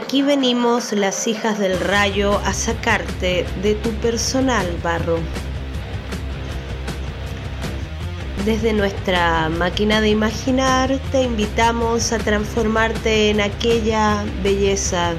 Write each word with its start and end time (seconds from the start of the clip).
Aquí 0.00 0.22
venimos 0.22 0.92
las 0.92 1.26
hijas 1.26 1.58
del 1.58 1.80
rayo 1.80 2.38
a 2.44 2.52
sacarte 2.52 3.44
de 3.64 3.74
tu 3.74 3.90
personal 3.94 4.64
barro. 4.80 5.18
Desde 8.44 8.72
nuestra 8.72 9.48
máquina 9.48 10.00
de 10.00 10.10
imaginar 10.10 10.96
te 11.10 11.22
invitamos 11.22 12.12
a 12.12 12.18
transformarte 12.18 13.30
en 13.30 13.40
aquella 13.40 14.24
belleza, 14.40 15.14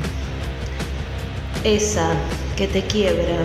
esa 1.66 2.13
que 2.55 2.68
te 2.68 2.82
quiebra. 2.84 3.35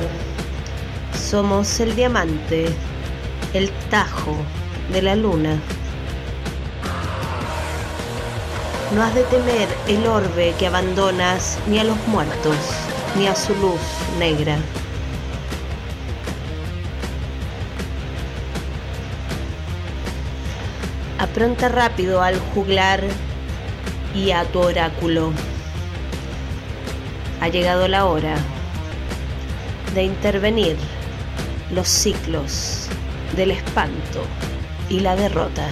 Somos 1.18 1.80
el 1.80 1.96
diamante, 1.96 2.66
el 3.54 3.70
tajo 3.90 4.36
de 4.92 5.02
la 5.02 5.16
luna. 5.16 5.58
No 8.94 9.02
has 9.02 9.12
de 9.12 9.24
temer 9.24 9.68
el 9.88 10.06
orbe 10.06 10.54
que 10.56 10.68
abandonas 10.68 11.58
ni 11.66 11.80
a 11.80 11.84
los 11.84 11.96
muertos, 12.06 12.56
ni 13.16 13.26
a 13.26 13.34
su 13.34 13.52
luz 13.56 13.80
negra. 14.20 14.56
Apronta 21.18 21.68
rápido 21.68 22.22
al 22.22 22.38
juglar 22.54 23.02
y 24.14 24.30
a 24.30 24.44
tu 24.44 24.60
oráculo. 24.60 25.32
Ha 27.40 27.48
llegado 27.48 27.88
la 27.88 28.04
hora 28.04 28.36
de 29.96 30.04
intervenir 30.04 30.76
los 31.72 31.88
ciclos 31.88 32.86
del 33.34 33.50
espanto 33.50 34.22
y 34.88 35.00
la 35.00 35.16
derrota. 35.16 35.66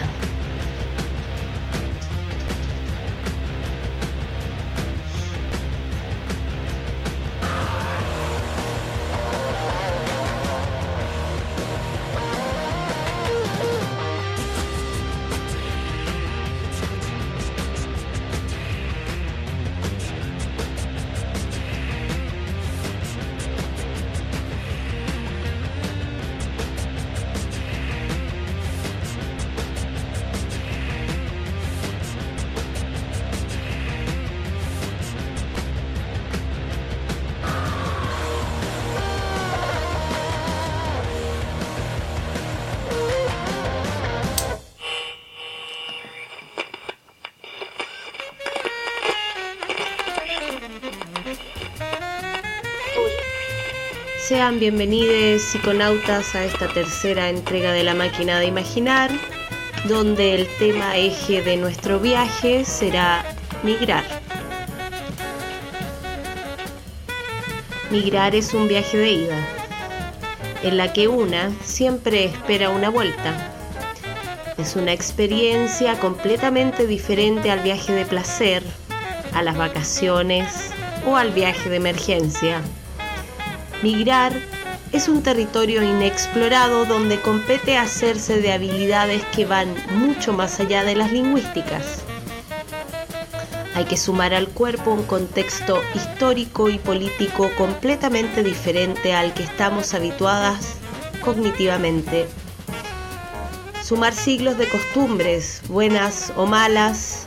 Sean 54.33 54.59
bienvenidos 54.59 55.43
psiconautas 55.43 56.35
a 56.35 56.43
esta 56.47 56.67
tercera 56.67 57.29
entrega 57.29 57.73
de 57.73 57.85
la 57.85 57.93
máquina 57.93 58.39
de 58.39 58.47
imaginar, 58.47 59.11
donde 59.85 60.35
el 60.35 60.47
tema 60.59 60.97
eje 60.97 61.43
de 61.43 61.59
nuestro 61.59 62.01
viaje 62.01 62.65
será 62.65 63.27
migrar. 63.63 64.05
Migrar 67.91 68.35
es 68.35 68.55
un 68.55 68.69
viaje 68.69 68.97
de 68.97 69.13
ida, 69.13 69.47
en 70.63 70.79
la 70.79 70.95
que 70.95 71.09
una 71.09 71.53
siempre 71.63 72.25
espera 72.25 72.71
una 72.71 72.89
vuelta. 72.89 73.35
Es 74.57 74.77
una 74.77 74.95
experiencia 74.95 76.01
completamente 76.01 76.87
diferente 76.87 77.51
al 77.51 77.61
viaje 77.61 77.92
de 77.92 78.07
placer, 78.07 78.63
a 79.35 79.42
las 79.42 79.59
vacaciones 79.59 80.71
o 81.07 81.19
al 81.19 81.33
viaje 81.33 81.69
de 81.69 81.77
emergencia. 81.77 82.63
Migrar 83.83 84.33
es 84.93 85.09
un 85.09 85.23
territorio 85.23 85.83
inexplorado 85.83 86.85
donde 86.85 87.20
compete 87.20 87.77
hacerse 87.77 88.41
de 88.41 88.53
habilidades 88.53 89.25
que 89.35 89.45
van 89.45 89.75
mucho 89.97 90.33
más 90.33 90.61
allá 90.61 90.85
de 90.85 90.95
las 90.95 91.11
lingüísticas. 91.11 92.05
Hay 93.75 93.85
que 93.87 93.97
sumar 93.97 94.35
al 94.35 94.48
cuerpo 94.48 94.92
un 94.92 95.03
contexto 95.03 95.81
histórico 95.95 96.69
y 96.69 96.79
político 96.79 97.51
completamente 97.59 98.45
diferente 98.45 99.15
al 99.15 99.35
que 99.35 99.42
estamos 99.42 99.95
habituadas 99.95 100.75
cognitivamente. 101.25 102.29
Sumar 103.83 104.13
siglos 104.13 104.59
de 104.59 104.69
costumbres, 104.69 105.63
buenas 105.69 106.33
o 106.37 106.47
malas, 106.47 107.27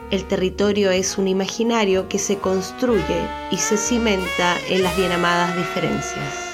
El 0.10 0.26
territorio 0.26 0.90
es 0.90 1.20
un 1.20 1.28
imaginario 1.28 2.10
que 2.10 2.18
se 2.18 2.40
construye 2.40 3.28
y 3.52 3.58
se 3.58 3.78
cimenta 3.78 4.58
en 4.68 4.82
las 4.82 4.98
bien 4.98 5.12
amadas 5.12 5.56
diferencias. 5.56 6.51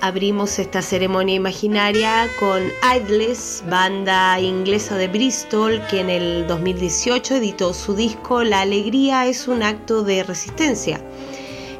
Abrimos 0.00 0.58
esta 0.58 0.82
ceremonia 0.82 1.34
imaginaria 1.34 2.28
con 2.38 2.62
Idles, 2.96 3.62
banda 3.68 4.40
inglesa 4.40 4.96
de 4.96 5.08
Bristol, 5.08 5.82
que 5.90 6.00
en 6.00 6.10
el 6.10 6.46
2018 6.46 7.36
editó 7.36 7.74
su 7.74 7.94
disco 7.94 8.42
La 8.42 8.62
alegría 8.62 9.26
es 9.26 9.46
un 9.46 9.62
acto 9.62 10.02
de 10.02 10.22
resistencia. 10.22 11.00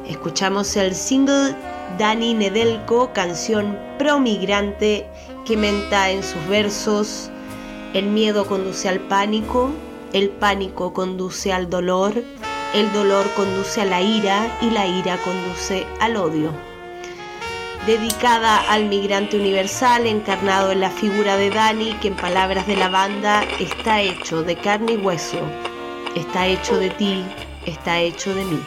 Escuchamos 0.07 0.75
el 0.75 0.93
single 0.93 1.55
Dani 1.97 2.33
Nedelko, 2.33 3.11
canción 3.13 3.77
pro-migrante 3.97 5.07
que 5.45 5.57
menta 5.57 6.11
en 6.11 6.23
sus 6.23 6.47
versos 6.47 7.29
El 7.93 8.05
miedo 8.07 8.45
conduce 8.45 8.87
al 8.87 8.99
pánico, 8.99 9.71
el 10.13 10.29
pánico 10.29 10.93
conduce 10.93 11.51
al 11.51 11.69
dolor, 11.69 12.23
el 12.73 12.93
dolor 12.93 13.25
conduce 13.35 13.81
a 13.81 13.85
la 13.85 14.01
ira 14.01 14.57
y 14.61 14.69
la 14.69 14.85
ira 14.87 15.17
conduce 15.23 15.85
al 15.99 16.17
odio 16.17 16.70
dedicada 17.85 18.61
al 18.71 18.85
migrante 18.85 19.37
universal 19.37 20.05
encarnado 20.05 20.71
en 20.71 20.81
la 20.81 20.91
figura 20.91 21.35
de 21.37 21.49
Dani, 21.49 21.93
que 21.95 22.09
en 22.09 22.15
palabras 22.15 22.67
de 22.67 22.75
la 22.75 22.89
banda 22.89 23.43
está 23.59 24.01
hecho 24.01 24.43
de 24.43 24.55
carne 24.55 24.93
y 24.93 24.97
hueso, 24.97 25.39
está 26.15 26.47
hecho 26.47 26.77
de 26.77 26.89
ti, 26.91 27.23
está 27.65 27.99
hecho 27.99 28.35
de 28.35 28.45
mí. 28.45 28.59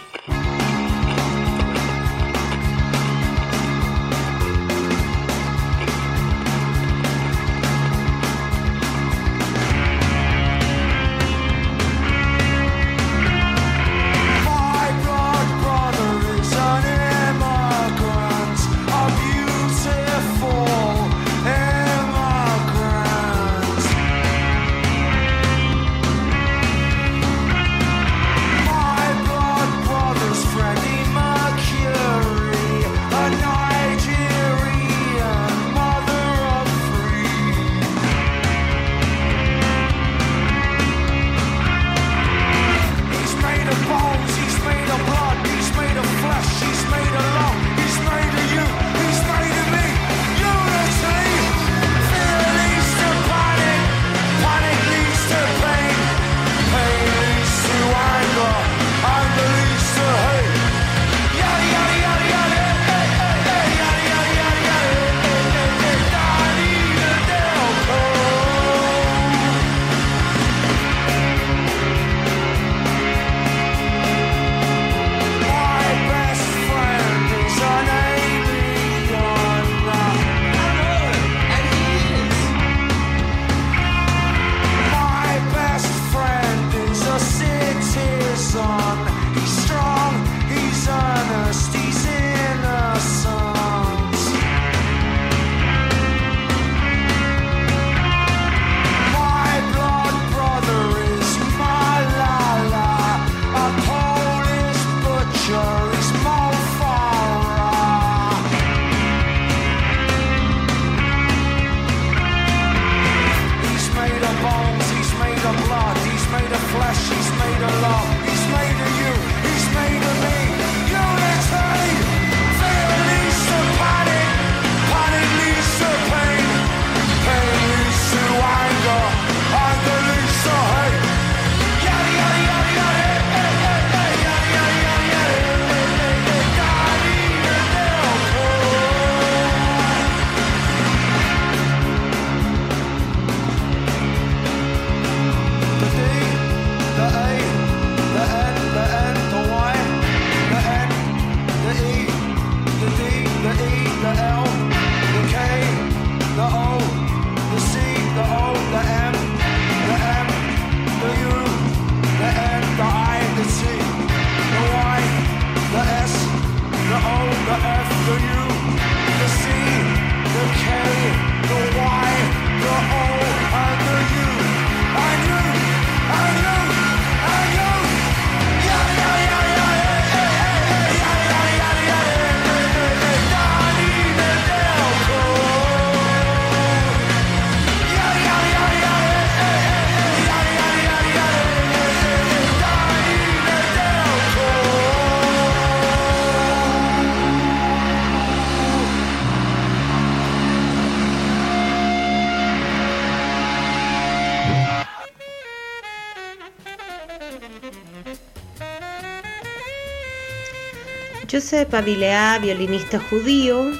Joseph 211.55 211.75
Avilea, 211.75 212.41
violinista 212.43 212.99
judío, 212.99 213.71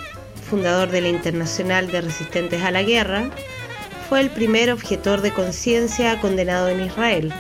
fundador 0.49 0.91
de 0.91 1.01
la 1.01 1.09
Internacional 1.09 1.91
de 1.91 2.03
Resistentes 2.03 2.63
a 2.63 2.71
la 2.71 2.85
Guerra, 2.85 3.31
fue 4.09 4.21
el 4.21 4.31
primer 4.31 4.71
objetor 4.71 5.23
de 5.23 5.33
conciencia 5.33 6.21
condenado 6.21 6.69
en 6.69 6.83
Israel. 6.83 7.35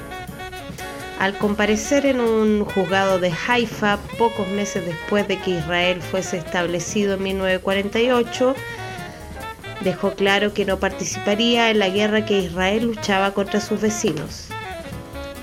Al 1.20 1.38
comparecer 1.38 2.04
en 2.04 2.18
un 2.18 2.64
juzgado 2.64 3.20
de 3.20 3.32
Haifa 3.46 4.00
pocos 4.18 4.48
meses 4.48 4.84
después 4.84 5.28
de 5.28 5.38
que 5.38 5.52
Israel 5.52 6.02
fuese 6.02 6.38
establecido 6.38 7.14
en 7.14 7.22
1948, 7.22 8.56
dejó 9.82 10.14
claro 10.14 10.52
que 10.52 10.64
no 10.64 10.80
participaría 10.80 11.70
en 11.70 11.78
la 11.78 11.90
guerra 11.90 12.26
que 12.26 12.40
Israel 12.40 12.86
luchaba 12.86 13.34
contra 13.34 13.60
sus 13.60 13.80
vecinos. 13.80 14.48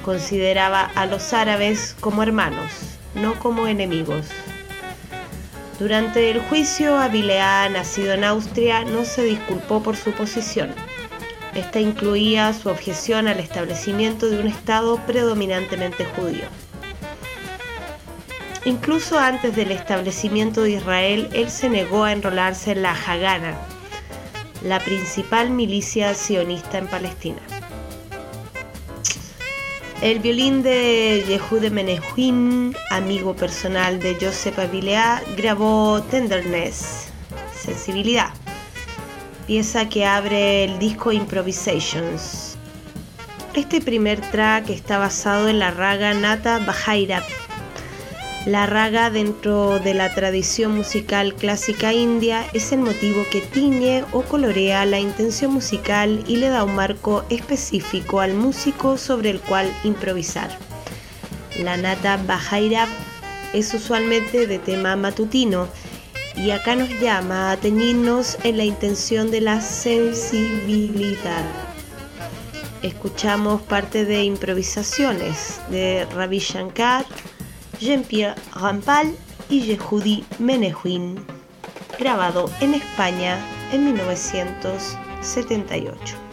Consideraba 0.03 0.91
a 0.95 1.05
los 1.05 1.31
árabes 1.31 1.95
como 2.01 2.24
hermanos, 2.24 2.74
no 3.15 3.39
como 3.39 3.67
enemigos. 3.67 4.25
Durante 5.82 6.30
el 6.30 6.40
juicio, 6.42 6.96
Avilea, 6.96 7.68
nacido 7.68 8.14
en 8.14 8.24
Austria, 8.24 8.86
no 8.86 9.04
se 9.04 9.24
disculpó 9.24 9.82
por 9.82 9.98
su 9.98 10.12
posición. 10.12 10.76
Esta 11.56 11.80
incluía 11.80 12.54
su 12.54 12.70
objeción 12.70 13.28
al 13.28 13.40
establecimiento 13.40 14.30
de 14.30 14.40
un 14.42 14.48
Estado 14.48 14.98
predominantemente 15.08 16.06
judío. 16.06 16.46
Incluso 18.64 19.18
antes 19.18 19.56
del 19.56 19.72
establecimiento 19.72 20.62
de 20.62 20.74
Israel, 20.74 21.30
él 21.34 21.50
se 21.50 21.68
negó 21.68 22.04
a 22.04 22.12
enrolarse 22.12 22.74
en 22.74 22.84
la 22.84 22.92
Hagana, 22.92 23.58
la 24.64 24.80
principal 24.82 25.50
milicia 25.50 26.14
sionista 26.14 26.78
en 26.78 26.86
Palestina. 26.86 27.42
El 30.01 30.17
violín 30.17 30.63
de 30.63 31.24
Yehude 31.27 31.70
Menehuin, 31.70 32.75
amigo 32.89 33.36
personal 33.36 34.00
de 34.00 34.17
Joseph 34.20 34.58
Avilea, 34.58 35.22
grabó 35.38 36.01
Tenderness, 36.10 37.12
sensibilidad, 37.55 38.31
pieza 39.46 39.88
que 39.88 40.03
abre 40.03 40.63
el 40.63 40.79
disco 40.79 41.12
Improvisations. 41.12 42.58
Este 43.53 43.79
primer 43.79 44.20
track 44.31 44.72
está 44.72 44.98
basado 44.98 45.48
en 45.50 45.60
la 45.60 45.70
raga 45.70 46.15
Nata 46.15 46.58
Bajaira. 46.65 47.24
La 48.48 48.65
raga 48.65 49.12
dentro 49.12 49.77
de 49.77 49.93
la 49.93 50.15
tradición 50.15 50.75
musical 50.75 51.36
clásica 51.36 51.93
india 51.93 52.43
es 52.53 52.71
el 52.71 52.79
motivo 52.79 53.24
que 53.31 53.39
tiñe 53.39 54.03
o 54.13 54.24
colorea 54.24 54.83
la 54.88 55.00
intención 55.00 55.53
musical 55.53 56.24
y 56.27 56.38
le 56.38 56.50
da 56.50 56.63
un 56.63 56.74
marco 56.74 57.24
específico 57.29 58.19
al 58.19 58.33
músico 58.33 58.98
sobre 58.98 59.29
el 59.29 59.41
cual 59.41 59.71
improvisar. 59.83 60.57
La 61.60 61.77
nata 61.77 62.17
Bajaira 62.17 62.88
es 63.53 63.75
usualmente 63.75 64.48
de 64.48 64.57
tema 64.57 64.95
matutino 64.95 65.67
y 66.36 66.50
acá 66.50 66.75
nos 66.75 66.89
llama 67.00 67.51
a 67.51 67.57
teñirnos 67.57 68.39
en 68.43 68.57
la 68.57 68.63
intención 68.63 69.29
de 69.29 69.41
la 69.41 69.62
sensibilidad. 69.62 71.45
Escuchamos 72.81 73.62
parte 73.62 74.03
de 74.03 74.24
improvisaciones 74.24 75.62
de 75.69 76.07
Ravi 76.15 76.39
Shankar 76.39 77.05
Jean-Pierre 77.82 78.36
Rampal 78.54 79.14
y 79.50 79.62
Yehudi 79.62 80.24
Menehuin, 80.38 81.26
grabado 81.98 82.52
en 82.62 82.76
España 82.76 83.40
en 83.72 83.86
1978. 83.86 86.31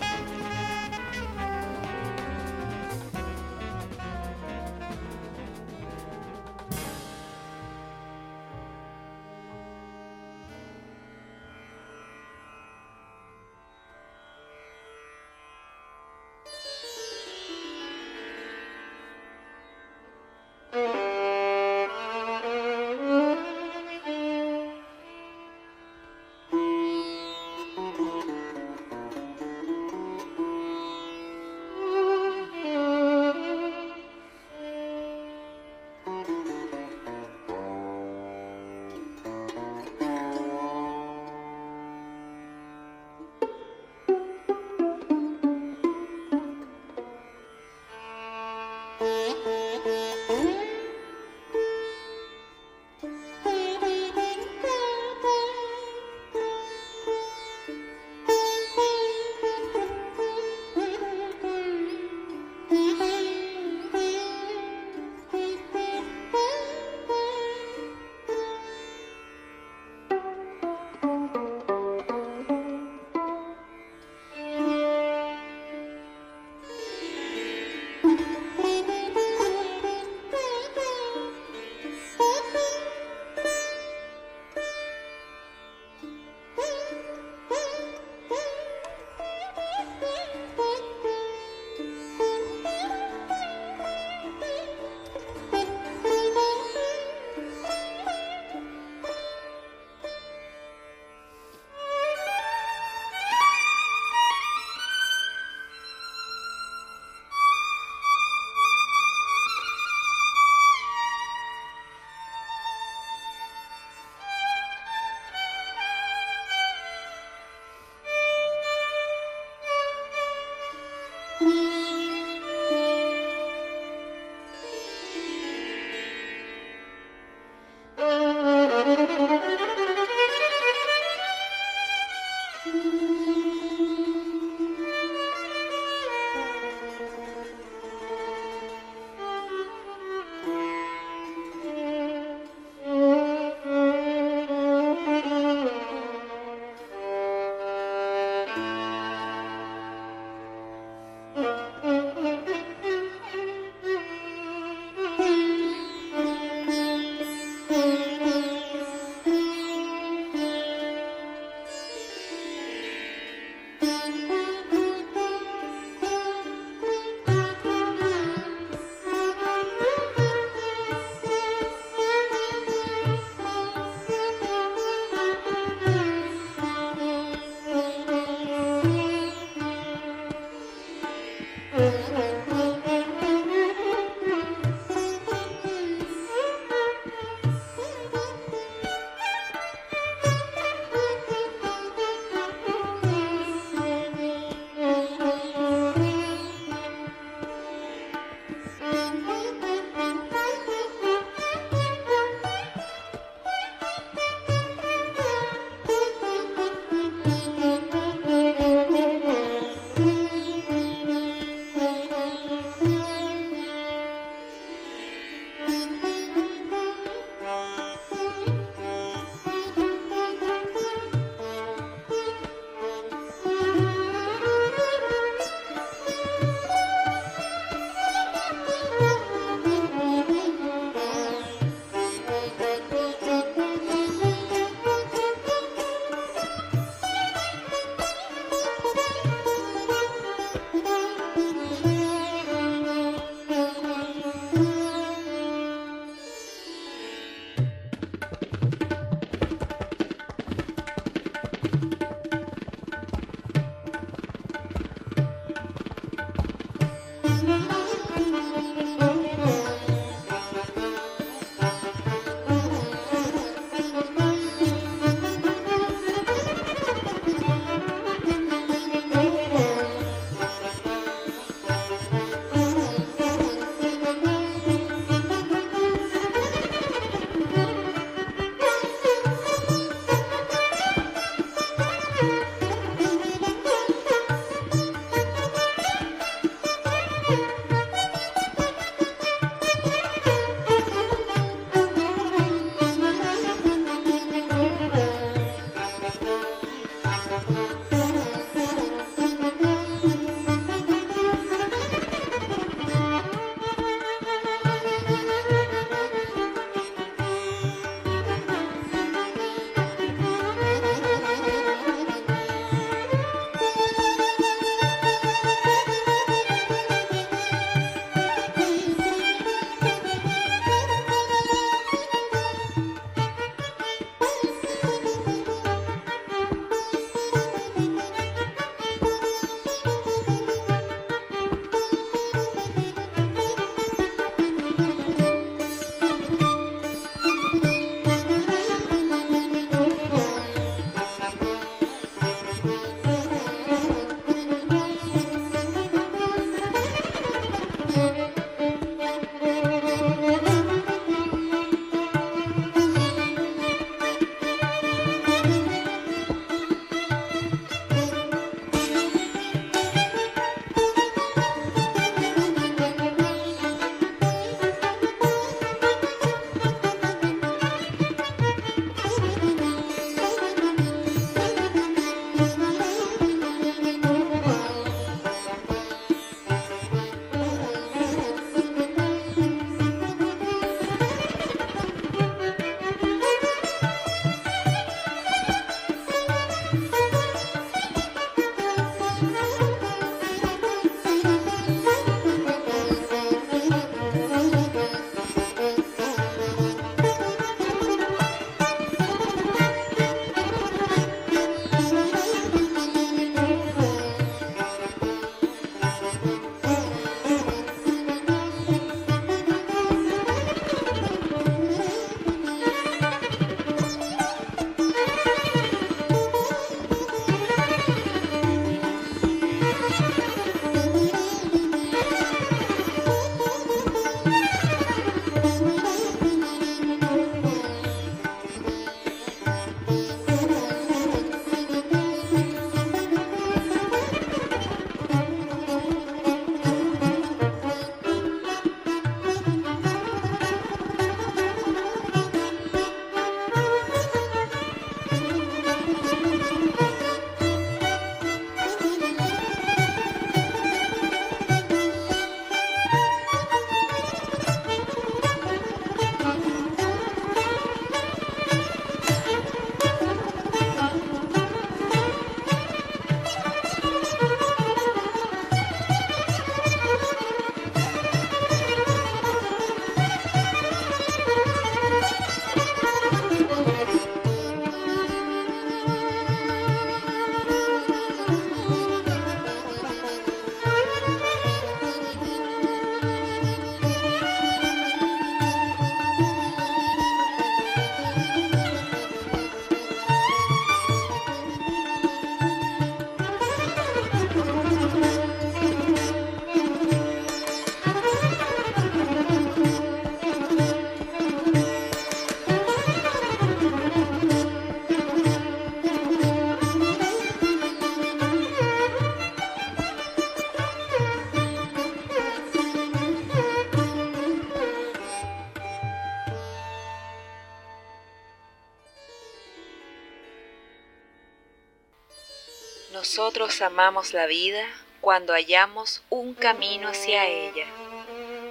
Nosotros 523.38 523.62
amamos 523.62 524.14
la 524.14 524.26
vida 524.26 524.66
cuando 525.00 525.32
hallamos 525.32 526.02
un 526.10 526.34
camino 526.34 526.88
hacia 526.88 527.28
ella. 527.28 527.66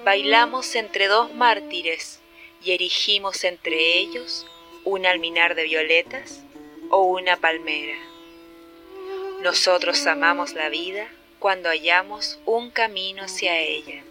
Bailamos 0.02 0.74
entre 0.76 1.08
dos 1.08 1.34
mártires 1.34 2.20
y 2.64 2.72
erigimos 2.72 3.44
entre 3.44 3.98
ellos 3.98 4.46
un 4.86 5.04
alminar 5.04 5.54
de 5.56 5.64
violetas 5.64 6.40
o 6.88 7.02
una 7.02 7.36
palmera. 7.36 7.98
Nosotros 9.42 10.06
amamos 10.06 10.54
la 10.54 10.70
vida 10.70 11.06
cuando 11.38 11.68
hallamos 11.68 12.38
un 12.46 12.70
camino 12.70 13.24
hacia 13.24 13.58
ella. 13.58 14.02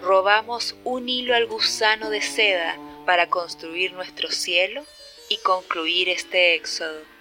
Robamos 0.00 0.74
un 0.84 1.06
hilo 1.10 1.34
al 1.34 1.44
gusano 1.44 2.08
de 2.08 2.22
seda 2.22 2.78
para 3.04 3.28
construir 3.28 3.92
nuestro 3.92 4.30
cielo 4.30 4.86
y 5.28 5.36
concluir 5.36 6.08
este 6.08 6.54
éxodo. 6.54 7.15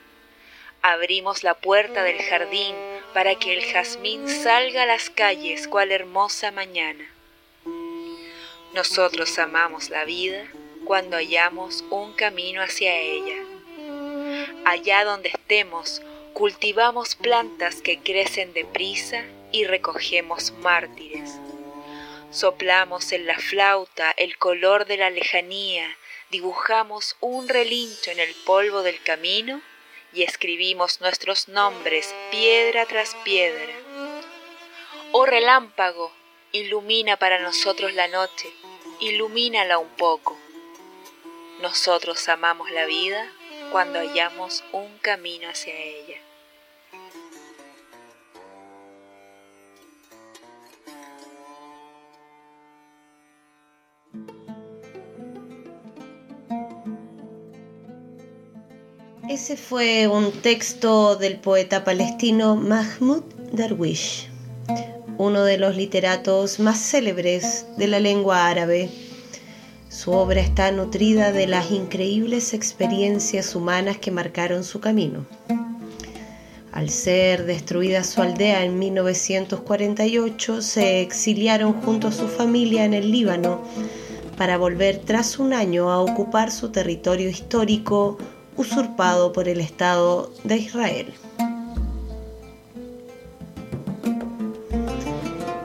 Abrimos 0.87 1.41
la 1.41 1.55
puerta 1.55 2.03
del 2.03 2.21
jardín 2.21 2.75
para 3.11 3.33
que 3.39 3.53
el 3.53 3.65
jazmín 3.65 4.29
salga 4.29 4.83
a 4.83 4.85
las 4.85 5.09
calles 5.09 5.67
cual 5.67 5.91
hermosa 5.91 6.51
mañana. 6.51 7.09
Nosotros 8.71 9.39
amamos 9.39 9.89
la 9.89 10.05
vida 10.05 10.45
cuando 10.85 11.17
hallamos 11.17 11.83
un 11.89 12.13
camino 12.13 12.61
hacia 12.61 12.95
ella. 12.99 13.33
Allá 14.63 15.03
donde 15.05 15.29
estemos, 15.29 16.03
cultivamos 16.33 17.15
plantas 17.15 17.81
que 17.81 17.97
crecen 18.01 18.53
deprisa 18.53 19.23
y 19.51 19.65
recogemos 19.65 20.51
mártires. 20.61 21.31
Soplamos 22.29 23.11
en 23.11 23.25
la 23.25 23.39
flauta 23.39 24.11
el 24.17 24.37
color 24.37 24.85
de 24.85 24.97
la 24.97 25.09
lejanía, 25.09 25.97
dibujamos 26.29 27.17
un 27.21 27.49
relincho 27.49 28.11
en 28.11 28.19
el 28.19 28.35
polvo 28.45 28.83
del 28.83 29.01
camino 29.01 29.63
y 30.15 30.23
escribimos 30.23 31.01
nuestros 31.01 31.49
nombres 31.49 32.15
piedra 32.31 32.85
tras 32.85 33.13
piedra. 33.23 33.73
Oh 35.11 35.25
relámpago, 35.25 36.11
ilumina 36.51 37.17
para 37.17 37.39
nosotros 37.39 37.93
la 37.93 38.07
noche, 38.07 38.49
ilumínala 39.01 39.77
un 39.77 39.89
poco. 39.89 40.37
Nosotros 41.61 42.27
amamos 42.29 42.71
la 42.71 42.85
vida 42.85 43.29
cuando 43.71 43.99
hallamos 43.99 44.63
un 44.71 44.97
camino 44.99 45.49
hacia 45.49 45.75
ella. 45.75 46.24
Ese 59.29 59.57
fue 59.57 60.07
un 60.07 60.31
texto 60.31 61.15
del 61.15 61.37
poeta 61.37 61.83
palestino 61.83 62.55
Mahmoud 62.55 63.23
Darwish, 63.51 64.29
uno 65.17 65.43
de 65.43 65.57
los 65.57 65.75
literatos 65.75 66.59
más 66.59 66.77
célebres 66.77 67.65
de 67.75 67.87
la 67.87 67.99
lengua 67.99 68.47
árabe. 68.47 68.91
Su 69.89 70.11
obra 70.11 70.41
está 70.41 70.71
nutrida 70.71 71.31
de 71.31 71.47
las 71.47 71.71
increíbles 71.71 72.53
experiencias 72.53 73.55
humanas 73.55 73.97
que 73.97 74.11
marcaron 74.11 74.63
su 74.63 74.79
camino. 74.79 75.25
Al 76.71 76.91
ser 76.91 77.47
destruida 77.47 78.03
su 78.03 78.21
aldea 78.21 78.63
en 78.63 78.77
1948, 78.77 80.61
se 80.61 81.01
exiliaron 81.01 81.73
junto 81.81 82.09
a 82.09 82.11
su 82.11 82.27
familia 82.27 82.85
en 82.85 82.93
el 82.93 83.11
Líbano 83.11 83.63
para 84.37 84.57
volver 84.57 84.99
tras 84.99 85.39
un 85.39 85.53
año 85.53 85.91
a 85.91 85.99
ocupar 85.99 86.51
su 86.51 86.69
territorio 86.69 87.27
histórico 87.27 88.19
usurpado 88.57 89.33
por 89.33 89.47
el 89.47 89.59
Estado 89.59 90.31
de 90.43 90.57
Israel. 90.57 91.13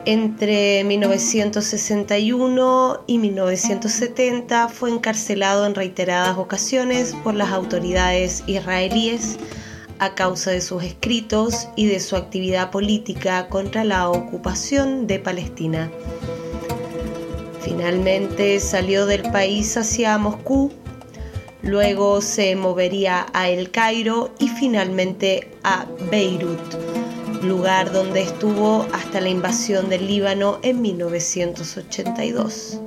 Entre 0.07 0.83
1961 0.85 3.05
y 3.07 3.19
1970 3.19 4.69
fue 4.69 4.91
encarcelado 4.91 5.67
en 5.67 5.75
reiteradas 5.75 6.37
ocasiones 6.37 7.15
por 7.23 7.35
las 7.35 7.51
autoridades 7.51 8.43
israelíes 8.47 9.39
a 10.01 10.15
causa 10.15 10.51
de 10.51 10.63
sus 10.63 10.83
escritos 10.83 11.69
y 11.77 11.87
de 11.87 12.01
su 12.01 12.17
actividad 12.17 12.71
política 12.71 13.49
contra 13.49 13.85
la 13.85 14.09
ocupación 14.09 15.07
de 15.07 15.19
Palestina. 15.19 15.91
Finalmente 17.61 18.59
salió 18.59 19.05
del 19.05 19.31
país 19.31 19.77
hacia 19.77 20.17
Moscú 20.17 20.73
Luego 21.63 22.23
se 22.23 22.57
movería 22.57 23.27
a 23.35 23.51
El 23.51 23.71
Cairo 23.71 24.33
y 24.39 24.49
finalmente 24.49 25.51
a 25.63 25.85
Beirut, 26.11 26.59
lugar 27.43 27.93
donde 27.93 28.23
estuvo 28.23 28.87
hasta 28.93 29.21
la 29.21 29.29
invasión 29.29 29.91
del 29.91 30.07
Líbano 30.07 30.59
en 30.63 30.81
1982. 30.81 32.81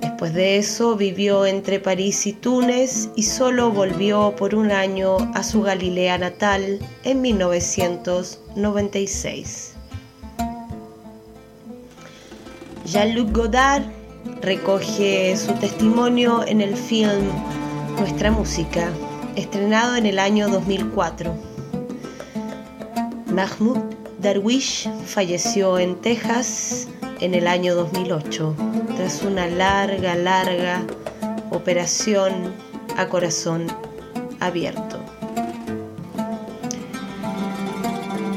Después 0.00 0.32
de 0.32 0.56
eso 0.56 0.96
vivió 0.96 1.44
entre 1.44 1.80
París 1.80 2.26
y 2.26 2.32
Túnez 2.32 3.10
y 3.16 3.24
solo 3.24 3.70
volvió 3.70 4.34
por 4.34 4.54
un 4.54 4.72
año 4.72 5.18
a 5.34 5.42
su 5.42 5.60
Galilea 5.60 6.16
natal 6.16 6.78
en 7.04 7.20
1996. 7.20 9.74
Jean-Luc 12.86 13.36
Godard 13.36 13.95
recoge 14.40 15.36
su 15.36 15.52
testimonio 15.54 16.44
en 16.46 16.60
el 16.60 16.76
film 16.76 17.30
Nuestra 17.98 18.30
Música, 18.30 18.90
estrenado 19.34 19.96
en 19.96 20.06
el 20.06 20.18
año 20.18 20.48
2004. 20.48 21.34
Mahmoud 23.26 23.78
Darwish 24.20 24.88
falleció 25.04 25.78
en 25.78 25.96
Texas 26.00 26.88
en 27.20 27.34
el 27.34 27.46
año 27.46 27.74
2008, 27.74 28.54
tras 28.96 29.22
una 29.22 29.46
larga, 29.46 30.14
larga 30.14 30.82
operación 31.50 32.54
a 32.96 33.06
corazón 33.08 33.66
abierto. 34.40 34.98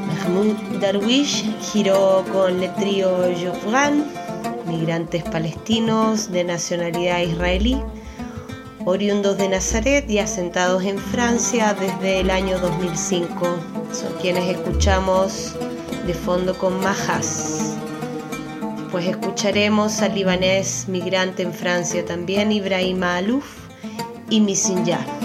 Mahmoud 0.07 0.55
Darwish 0.79 1.45
giró 1.71 2.23
con 2.31 2.63
el 2.63 2.73
trío 2.75 3.09
Jofran 3.35 4.28
migrantes 4.69 5.23
palestinos 5.23 6.31
de 6.31 6.45
nacionalidad 6.45 7.19
israelí, 7.19 7.81
oriundos 8.85 9.37
de 9.37 9.49
Nazaret 9.49 10.09
y 10.09 10.19
asentados 10.19 10.83
en 10.83 10.97
Francia 10.97 11.75
desde 11.77 12.21
el 12.21 12.29
año 12.29 12.57
2005. 12.59 13.27
Son 13.91 14.13
quienes 14.21 14.55
escuchamos 14.55 15.55
de 16.07 16.13
fondo 16.13 16.57
con 16.57 16.79
Majas. 16.79 17.75
Pues 18.91 19.05
escucharemos 19.05 20.01
al 20.01 20.15
libanés 20.15 20.85
migrante 20.87 21.43
en 21.43 21.53
Francia 21.53 22.05
también, 22.05 22.51
Ibrahim 22.51 23.03
Alouf 23.03 23.45
y 24.29 24.39
Misinja. 24.39 25.18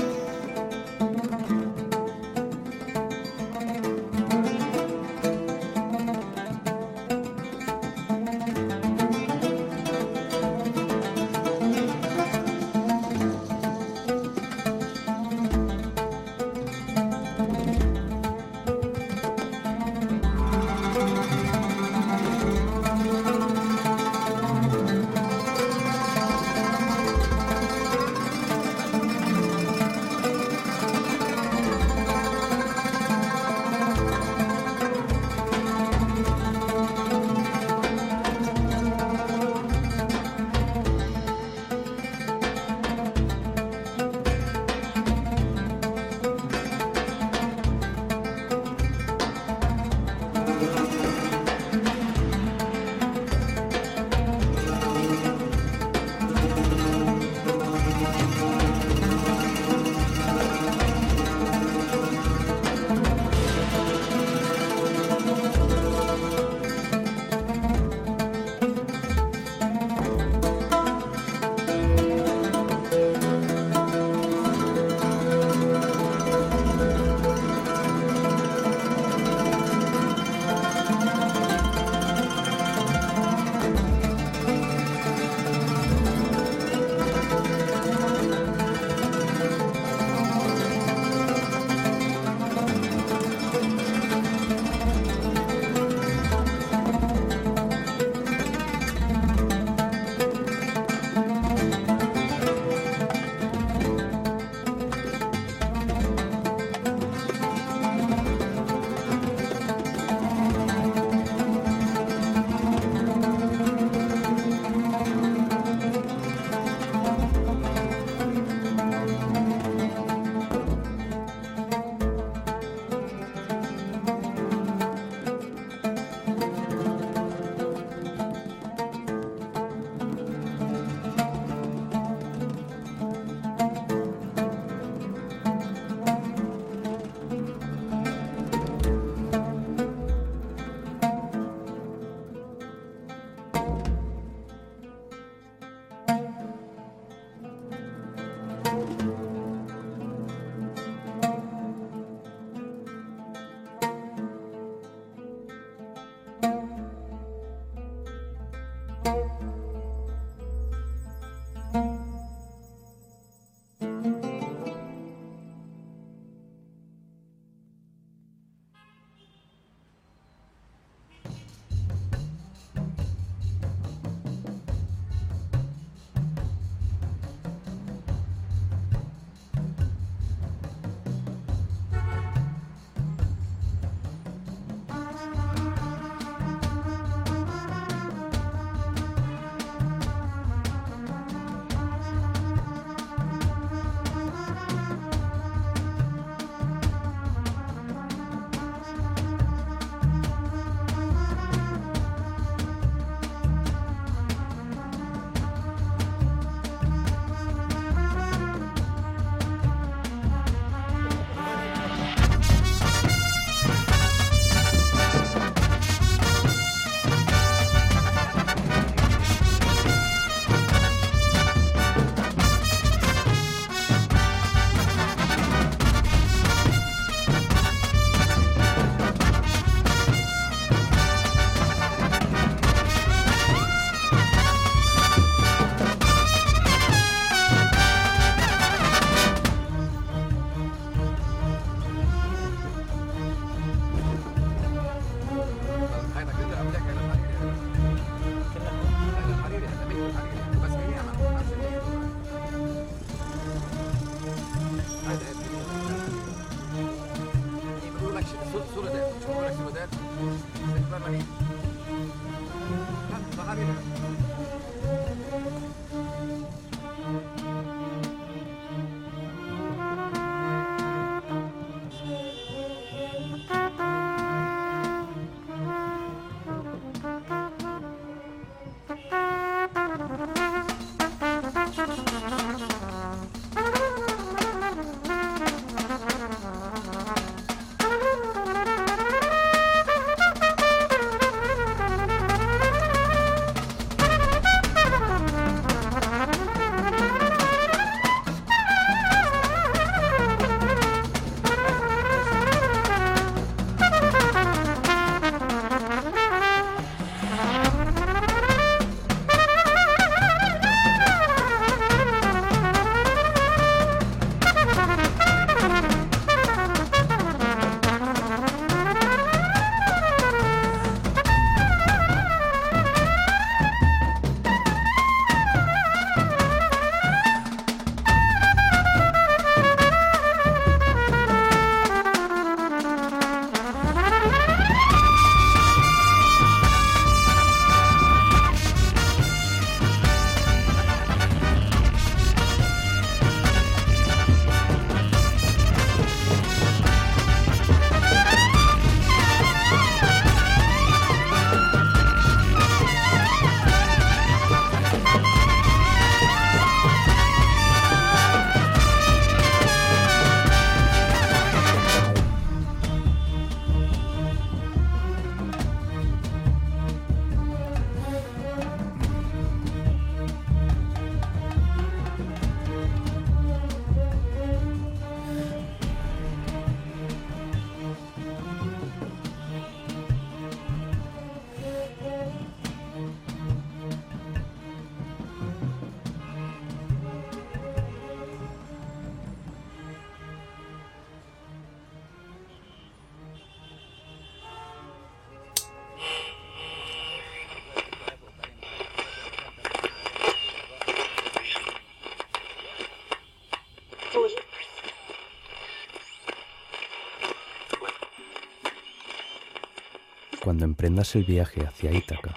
Cuando 410.55 410.67
emprendas 410.67 411.17
el 411.17 411.25
viaje 411.25 411.67
hacia 411.67 411.93
Ítaca, 411.93 412.37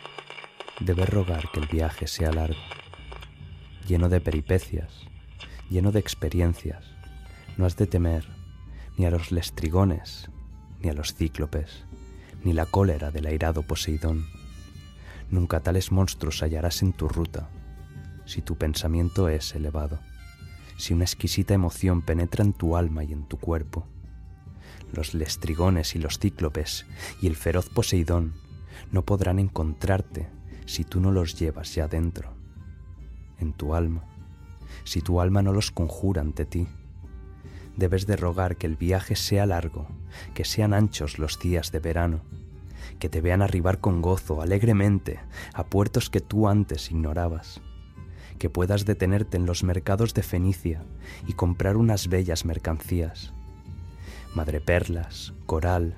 debes 0.79 1.07
rogar 1.07 1.51
que 1.51 1.59
el 1.59 1.67
viaje 1.67 2.07
sea 2.07 2.31
largo, 2.31 2.57
lleno 3.87 4.09
de 4.09 4.19
peripecias, 4.19 5.05
lleno 5.69 5.91
de 5.91 5.99
experiencias. 5.99 6.83
No 7.57 7.67
has 7.67 7.77
de 7.77 7.85
temer 7.85 8.25
ni 8.97 9.05
a 9.05 9.11
los 9.11 9.31
lestrigones, 9.31 10.31
ni 10.79 10.89
a 10.89 10.93
los 10.93 11.13
cíclopes, 11.13 11.85
ni 12.43 12.53
la 12.53 12.65
cólera 12.65 13.11
del 13.11 13.27
airado 13.27 13.61
Poseidón. 13.61 14.25
Nunca 15.29 15.59
tales 15.59 15.91
monstruos 15.91 16.41
hallarás 16.41 16.81
en 16.81 16.93
tu 16.93 17.07
ruta, 17.07 17.51
si 18.25 18.41
tu 18.41 18.55
pensamiento 18.55 19.29
es 19.29 19.53
elevado, 19.53 19.99
si 20.75 20.95
una 20.95 21.03
exquisita 21.03 21.53
emoción 21.53 22.01
penetra 22.01 22.43
en 22.43 22.53
tu 22.53 22.77
alma 22.77 23.03
y 23.03 23.13
en 23.13 23.27
tu 23.27 23.37
cuerpo 23.37 23.85
los 24.93 25.13
lestrigones 25.13 25.95
y 25.95 25.99
los 25.99 26.19
cíclopes 26.19 26.85
y 27.21 27.27
el 27.27 27.35
feroz 27.35 27.69
Poseidón 27.69 28.33
no 28.91 29.03
podrán 29.03 29.39
encontrarte 29.39 30.27
si 30.65 30.83
tú 30.83 30.99
no 30.99 31.11
los 31.11 31.37
llevas 31.39 31.73
ya 31.75 31.87
dentro, 31.87 32.33
en 33.39 33.53
tu 33.53 33.73
alma, 33.73 34.03
si 34.83 35.01
tu 35.01 35.21
alma 35.21 35.41
no 35.41 35.53
los 35.53 35.71
conjura 35.71 36.21
ante 36.21 36.45
ti. 36.45 36.67
Debes 37.75 38.07
de 38.07 38.15
rogar 38.15 38.57
que 38.57 38.67
el 38.67 38.75
viaje 38.75 39.15
sea 39.15 39.45
largo, 39.45 39.87
que 40.33 40.45
sean 40.45 40.73
anchos 40.73 41.19
los 41.19 41.39
días 41.39 41.71
de 41.71 41.79
verano, 41.79 42.21
que 42.99 43.09
te 43.09 43.21
vean 43.21 43.41
arribar 43.41 43.79
con 43.79 44.01
gozo, 44.01 44.41
alegremente, 44.41 45.19
a 45.53 45.65
puertos 45.67 46.09
que 46.09 46.21
tú 46.21 46.47
antes 46.47 46.91
ignorabas, 46.91 47.61
que 48.39 48.49
puedas 48.49 48.85
detenerte 48.85 49.37
en 49.37 49.45
los 49.45 49.63
mercados 49.63 50.13
de 50.13 50.23
Fenicia 50.23 50.83
y 51.27 51.33
comprar 51.33 51.77
unas 51.77 52.07
bellas 52.07 52.45
mercancías, 52.45 53.33
madreperlas, 54.35 55.33
coral, 55.45 55.95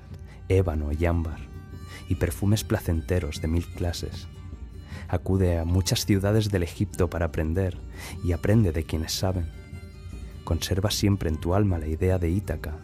ébano 0.48 0.92
y 0.92 1.04
ámbar, 1.06 1.40
y 2.08 2.16
perfumes 2.16 2.64
placenteros 2.64 3.40
de 3.40 3.48
mil 3.48 3.66
clases. 3.66 4.28
Acude 5.08 5.58
a 5.58 5.64
muchas 5.64 6.06
ciudades 6.06 6.50
del 6.50 6.62
Egipto 6.62 7.10
para 7.10 7.26
aprender 7.26 7.78
y 8.24 8.32
aprende 8.32 8.72
de 8.72 8.84
quienes 8.84 9.12
saben. 9.12 9.48
Conserva 10.44 10.90
siempre 10.90 11.28
en 11.28 11.40
tu 11.40 11.54
alma 11.54 11.78
la 11.78 11.88
idea 11.88 12.18
de 12.18 12.30
Ítaca, 12.30 12.78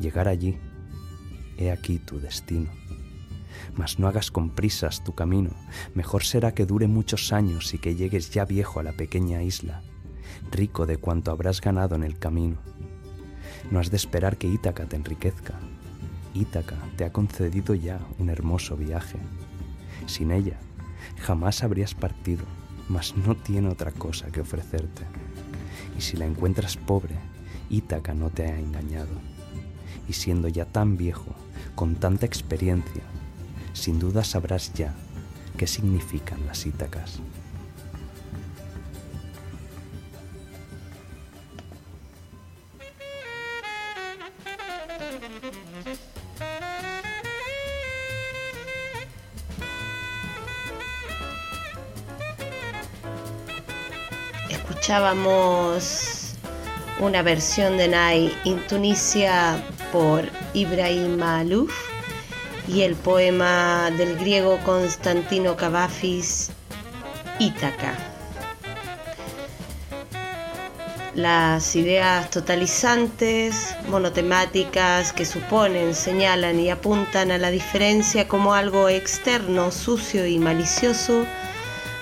llegar 0.00 0.28
allí. 0.28 0.58
He 1.56 1.70
aquí 1.70 1.98
tu 1.98 2.20
destino 2.20 2.70
mas 3.78 3.98
no 3.98 4.08
hagas 4.08 4.30
con 4.30 4.50
prisas 4.50 5.04
tu 5.04 5.14
camino, 5.14 5.50
mejor 5.94 6.24
será 6.24 6.52
que 6.52 6.66
dure 6.66 6.86
muchos 6.86 7.32
años 7.32 7.74
y 7.74 7.78
que 7.78 7.94
llegues 7.94 8.30
ya 8.30 8.44
viejo 8.44 8.80
a 8.80 8.82
la 8.82 8.92
pequeña 8.92 9.42
isla, 9.42 9.82
rico 10.50 10.86
de 10.86 10.96
cuanto 10.96 11.30
habrás 11.30 11.60
ganado 11.60 11.94
en 11.94 12.04
el 12.04 12.18
camino. 12.18 12.58
No 13.70 13.80
has 13.80 13.90
de 13.90 13.96
esperar 13.96 14.38
que 14.38 14.48
Ítaca 14.48 14.86
te 14.86 14.96
enriquezca. 14.96 15.54
Ítaca 16.34 16.76
te 16.96 17.04
ha 17.04 17.12
concedido 17.12 17.74
ya 17.74 18.00
un 18.18 18.30
hermoso 18.30 18.76
viaje. 18.76 19.18
Sin 20.06 20.30
ella, 20.30 20.58
jamás 21.20 21.62
habrías 21.62 21.94
partido, 21.94 22.44
mas 22.88 23.14
no 23.16 23.36
tiene 23.36 23.68
otra 23.68 23.92
cosa 23.92 24.28
que 24.28 24.40
ofrecerte. 24.40 25.02
Y 25.96 26.00
si 26.00 26.16
la 26.16 26.24
encuentras 26.24 26.76
pobre, 26.76 27.14
Ítaca 27.68 28.14
no 28.14 28.30
te 28.30 28.44
ha 28.44 28.58
engañado. 28.58 29.12
Y 30.08 30.14
siendo 30.14 30.48
ya 30.48 30.64
tan 30.64 30.96
viejo, 30.96 31.34
con 31.74 31.96
tanta 31.96 32.24
experiencia, 32.24 33.02
sin 33.74 33.98
duda 33.98 34.24
sabrás 34.24 34.72
ya 34.72 34.94
qué 35.58 35.66
significan 35.66 36.46
las 36.46 36.64
Ítacas. 36.64 37.20
Escuchábamos 54.88 56.32
una 56.98 57.20
versión 57.20 57.76
de 57.76 57.88
Nai 57.88 58.34
in 58.44 58.58
Tunisia 58.68 59.62
por 59.92 60.24
Ibrahim 60.54 61.22
Alouf 61.22 61.74
y 62.66 62.80
el 62.80 62.94
poema 62.94 63.90
del 63.98 64.16
griego 64.16 64.58
Constantino 64.64 65.58
Cavafis, 65.58 66.52
Ítaca. 67.38 67.98
Las 71.14 71.76
ideas 71.76 72.30
totalizantes, 72.30 73.76
monotemáticas 73.90 75.12
que 75.12 75.26
suponen, 75.26 75.94
señalan 75.94 76.60
y 76.60 76.70
apuntan 76.70 77.30
a 77.30 77.36
la 77.36 77.50
diferencia 77.50 78.26
como 78.26 78.54
algo 78.54 78.88
externo, 78.88 79.70
sucio 79.70 80.26
y 80.26 80.38
malicioso, 80.38 81.26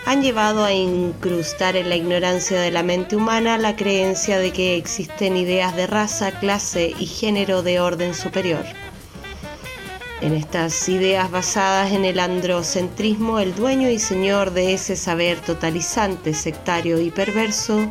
han 0.07 0.23
llevado 0.23 0.65
a 0.65 0.73
incrustar 0.73 1.75
en 1.75 1.89
la 1.89 1.97
ignorancia 1.97 2.61
de 2.61 2.71
la 2.71 2.85
mente 2.85 3.17
humana 3.17 3.59
la 3.59 3.75
creencia 3.75 4.39
de 4.39 4.53
que 4.53 4.77
existen 4.77 5.37
ideas 5.37 5.75
de 5.75 5.89
raza, 5.89 6.31
clase 6.31 6.95
y 6.97 7.07
género 7.07 7.65
de 7.65 7.81
orden 7.81 8.15
superior. 8.15 8.65
En 10.21 10.33
estas 10.33 10.89
ideas 10.89 11.29
basadas 11.33 11.91
en 11.93 12.05
el 12.05 12.21
androcentrismo, 12.21 13.41
el 13.41 13.57
dueño 13.57 13.91
y 13.91 13.99
señor 13.99 14.53
de 14.53 14.75
ese 14.75 14.95
saber 14.95 15.41
totalizante, 15.41 16.35
sectario 16.35 17.01
y 17.01 17.11
perverso, 17.11 17.91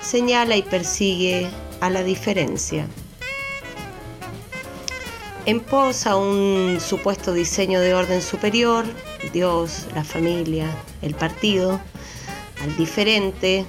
señala 0.00 0.56
y 0.56 0.62
persigue 0.62 1.46
a 1.80 1.90
la 1.90 2.02
diferencia. 2.02 2.88
En 5.46 5.60
pos 5.60 6.08
a 6.08 6.16
un 6.16 6.78
supuesto 6.80 7.32
diseño 7.32 7.80
de 7.80 7.94
orden 7.94 8.20
superior, 8.20 8.84
Dios, 9.32 9.86
la 9.94 10.02
familia, 10.02 10.66
el 11.02 11.14
partido, 11.14 11.80
al 12.64 12.76
diferente, 12.76 13.64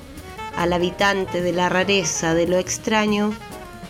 al 0.56 0.74
habitante 0.74 1.44
de 1.44 1.52
la 1.52 1.70
rareza, 1.70 2.34
de 2.34 2.48
lo 2.48 2.58
extraño, 2.58 3.32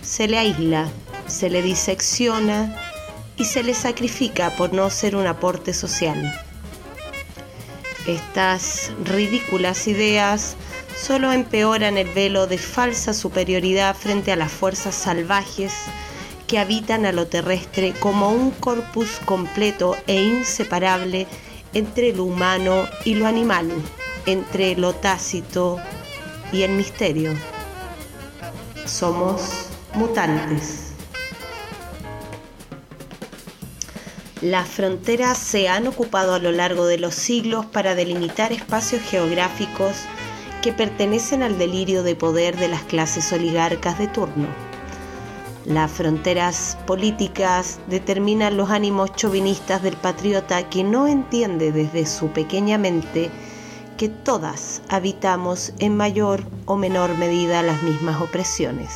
se 0.01 0.27
le 0.27 0.37
aísla, 0.37 0.89
se 1.27 1.49
le 1.49 1.61
disecciona 1.61 2.77
y 3.37 3.45
se 3.45 3.63
le 3.63 3.73
sacrifica 3.73 4.53
por 4.57 4.73
no 4.73 4.89
ser 4.89 5.15
un 5.15 5.25
aporte 5.25 5.73
social. 5.73 6.21
Estas 8.05 8.91
ridículas 9.05 9.87
ideas 9.87 10.57
solo 11.01 11.31
empeoran 11.31 11.97
el 11.97 12.09
velo 12.09 12.47
de 12.47 12.57
falsa 12.57 13.13
superioridad 13.13 13.95
frente 13.95 14.33
a 14.33 14.35
las 14.35 14.51
fuerzas 14.51 14.93
salvajes 14.93 15.71
que 16.47 16.59
habitan 16.59 17.05
a 17.05 17.11
lo 17.11 17.27
terrestre 17.27 17.93
como 17.99 18.29
un 18.29 18.51
corpus 18.51 19.19
completo 19.25 19.95
e 20.07 20.23
inseparable 20.23 21.27
entre 21.73 22.13
lo 22.13 22.23
humano 22.23 22.87
y 23.03 23.15
lo 23.15 23.27
animal, 23.27 23.69
entre 24.25 24.75
lo 24.75 24.93
tácito 24.93 25.77
y 26.53 26.63
el 26.63 26.71
misterio. 26.71 27.33
Somos 28.85 29.67
mutantes. 29.93 30.93
Las 34.41 34.69
fronteras 34.69 35.37
se 35.37 35.67
han 35.67 35.87
ocupado 35.87 36.35
a 36.35 36.39
lo 36.39 36.51
largo 36.51 36.85
de 36.85 36.99
los 36.99 37.15
siglos 37.15 37.65
para 37.65 37.95
delimitar 37.95 38.53
espacios 38.53 39.01
geográficos 39.01 39.95
que 40.61 40.71
pertenecen 40.71 41.43
al 41.43 41.57
delirio 41.57 42.03
de 42.03 42.15
poder 42.15 42.55
de 42.55 42.67
las 42.67 42.83
clases 42.83 43.33
oligarcas 43.33 43.97
de 43.97 44.07
turno. 44.07 44.76
Las 45.67 45.91
fronteras 45.91 46.77
políticas 46.87 47.81
determinan 47.87 48.55
los 48.55 48.69
ánimos 48.69 49.13
chauvinistas 49.17 49.83
del 49.83 49.97
patriota 49.97 50.69
que 50.69 50.81
no 50.81 51.07
entiende 51.07 51.73
desde 51.73 52.05
su 52.05 52.29
pequeña 52.29 52.77
mente 52.77 53.29
que 53.97 54.07
todas 54.07 54.81
habitamos 54.87 55.73
en 55.79 55.97
mayor 55.97 56.45
o 56.67 56.77
menor 56.77 57.17
medida 57.17 57.63
las 57.63 57.83
mismas 57.83 58.21
opresiones. 58.21 58.93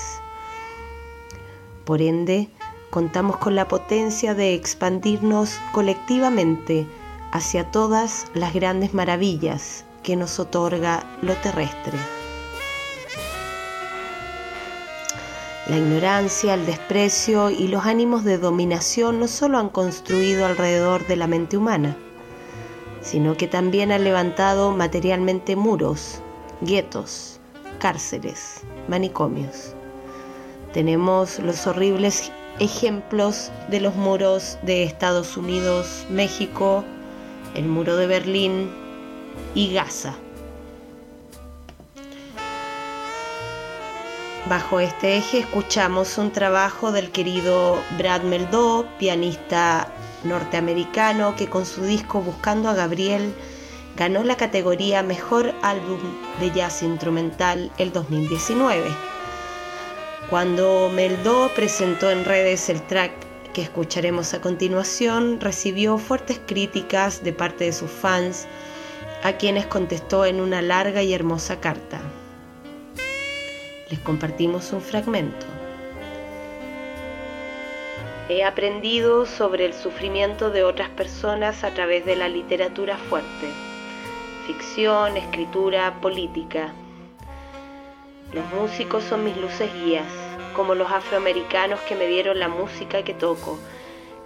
Por 1.83 2.01
ende, 2.01 2.47
contamos 2.89 3.35
con 3.35 3.53
la 3.53 3.67
potencia 3.67 4.33
de 4.33 4.53
expandirnos 4.53 5.59
colectivamente 5.73 6.87
hacia 7.33 7.69
todas 7.69 8.27
las 8.33 8.53
grandes 8.53 8.93
maravillas 8.93 9.83
que 10.03 10.15
nos 10.15 10.39
otorga 10.39 11.03
lo 11.21 11.33
terrestre. 11.35 12.20
La 15.67 15.77
ignorancia, 15.77 16.55
el 16.55 16.65
desprecio 16.65 17.51
y 17.51 17.67
los 17.67 17.85
ánimos 17.85 18.23
de 18.23 18.39
dominación 18.39 19.19
no 19.19 19.27
solo 19.27 19.59
han 19.59 19.69
construido 19.69 20.47
alrededor 20.47 21.05
de 21.05 21.15
la 21.15 21.27
mente 21.27 21.55
humana, 21.55 21.95
sino 23.01 23.37
que 23.37 23.47
también 23.47 23.91
han 23.91 24.03
levantado 24.03 24.71
materialmente 24.71 25.55
muros, 25.55 26.19
guetos, 26.61 27.39
cárceles, 27.77 28.61
manicomios. 28.87 29.75
Tenemos 30.73 31.37
los 31.37 31.67
horribles 31.67 32.31
ejemplos 32.59 33.51
de 33.69 33.81
los 33.81 33.95
muros 33.95 34.57
de 34.63 34.83
Estados 34.83 35.37
Unidos, 35.37 36.07
México, 36.09 36.83
el 37.53 37.65
muro 37.65 37.97
de 37.97 38.07
Berlín 38.07 38.71
y 39.53 39.73
Gaza. 39.73 40.15
Bajo 44.49 44.79
este 44.79 45.17
eje 45.17 45.39
escuchamos 45.39 46.17
un 46.17 46.31
trabajo 46.31 46.91
del 46.91 47.11
querido 47.11 47.79
Brad 47.97 48.23
Meldó, 48.23 48.87
pianista 48.97 49.87
norteamericano 50.23 51.35
que 51.35 51.47
con 51.47 51.65
su 51.65 51.83
disco 51.83 52.21
Buscando 52.21 52.67
a 52.67 52.73
Gabriel 52.73 53.35
ganó 53.95 54.23
la 54.23 54.37
categoría 54.37 55.03
Mejor 55.03 55.53
Álbum 55.61 55.99
de 56.39 56.49
Jazz 56.49 56.81
Instrumental 56.81 57.71
el 57.77 57.93
2019. 57.93 58.89
Cuando 60.31 60.89
Meldó 60.91 61.51
presentó 61.55 62.09
en 62.09 62.25
redes 62.25 62.67
el 62.69 62.81
track 62.81 63.11
que 63.53 63.61
escucharemos 63.61 64.33
a 64.33 64.41
continuación, 64.41 65.39
recibió 65.39 65.99
fuertes 65.99 66.41
críticas 66.47 67.23
de 67.23 67.31
parte 67.31 67.65
de 67.65 67.73
sus 67.73 67.91
fans, 67.91 68.47
a 69.23 69.33
quienes 69.33 69.67
contestó 69.67 70.25
en 70.25 70.41
una 70.41 70.63
larga 70.63 71.03
y 71.03 71.13
hermosa 71.13 71.59
carta. 71.59 72.01
Les 73.91 73.99
compartimos 73.99 74.71
un 74.73 74.81
fragmento. 74.81 75.45
He 78.29 78.43
aprendido 78.43 79.27
sobre 79.27 79.65
el 79.65 79.73
sufrimiento 79.73 80.49
de 80.49 80.63
otras 80.63 80.89
personas 80.89 81.63
a 81.63 81.71
través 81.71 82.05
de 82.05 82.15
la 82.15 82.29
literatura 82.29 82.97
fuerte, 82.97 83.47
ficción, 84.47 85.17
escritura, 85.17 85.99
política, 86.01 86.73
los 88.33 88.45
músicos 88.53 89.03
son 89.03 89.25
mis 89.25 89.35
luces 89.35 89.69
guías, 89.73 90.07
como 90.55 90.73
los 90.73 90.89
afroamericanos 90.89 91.81
que 91.81 91.95
me 91.95 92.07
dieron 92.07 92.39
la 92.39 92.47
música 92.47 93.03
que 93.03 93.13
toco, 93.13 93.59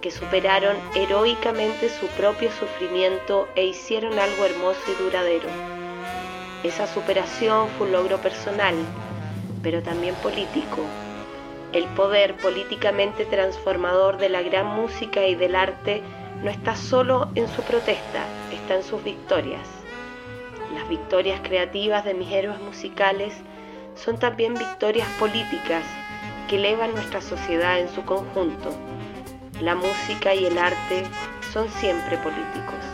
que 0.00 0.12
superaron 0.12 0.76
heroicamente 0.94 1.88
su 1.88 2.06
propio 2.16 2.52
sufrimiento 2.52 3.48
e 3.56 3.66
hicieron 3.66 4.16
algo 4.16 4.44
hermoso 4.44 4.80
y 4.86 5.02
duradero. 5.02 5.48
Esa 6.62 6.86
superación 6.86 7.68
fue 7.70 7.88
un 7.88 7.94
logro 7.94 8.18
personal, 8.18 8.76
pero 9.66 9.82
también 9.82 10.14
político. 10.22 10.78
El 11.72 11.86
poder 11.96 12.36
políticamente 12.36 13.24
transformador 13.24 14.16
de 14.16 14.28
la 14.28 14.40
gran 14.42 14.64
música 14.68 15.26
y 15.26 15.34
del 15.34 15.56
arte 15.56 16.02
no 16.44 16.50
está 16.50 16.76
solo 16.76 17.28
en 17.34 17.48
su 17.48 17.62
protesta, 17.62 18.22
está 18.52 18.76
en 18.76 18.84
sus 18.84 19.02
victorias. 19.02 19.66
Las 20.72 20.88
victorias 20.88 21.40
creativas 21.42 22.04
de 22.04 22.14
mis 22.14 22.30
héroes 22.30 22.60
musicales 22.60 23.34
son 23.96 24.20
también 24.20 24.54
victorias 24.54 25.08
políticas 25.18 25.82
que 26.48 26.58
elevan 26.58 26.92
nuestra 26.92 27.20
sociedad 27.20 27.80
en 27.80 27.92
su 27.92 28.04
conjunto. 28.04 28.72
La 29.60 29.74
música 29.74 30.32
y 30.32 30.46
el 30.46 30.58
arte 30.58 31.02
son 31.52 31.68
siempre 31.70 32.18
políticos. 32.18 32.84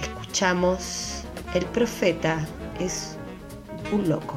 Escuchamos, 0.00 1.22
el 1.54 1.64
profeta 1.66 2.44
es 2.80 3.16
un 3.92 4.08
loco. 4.08 4.34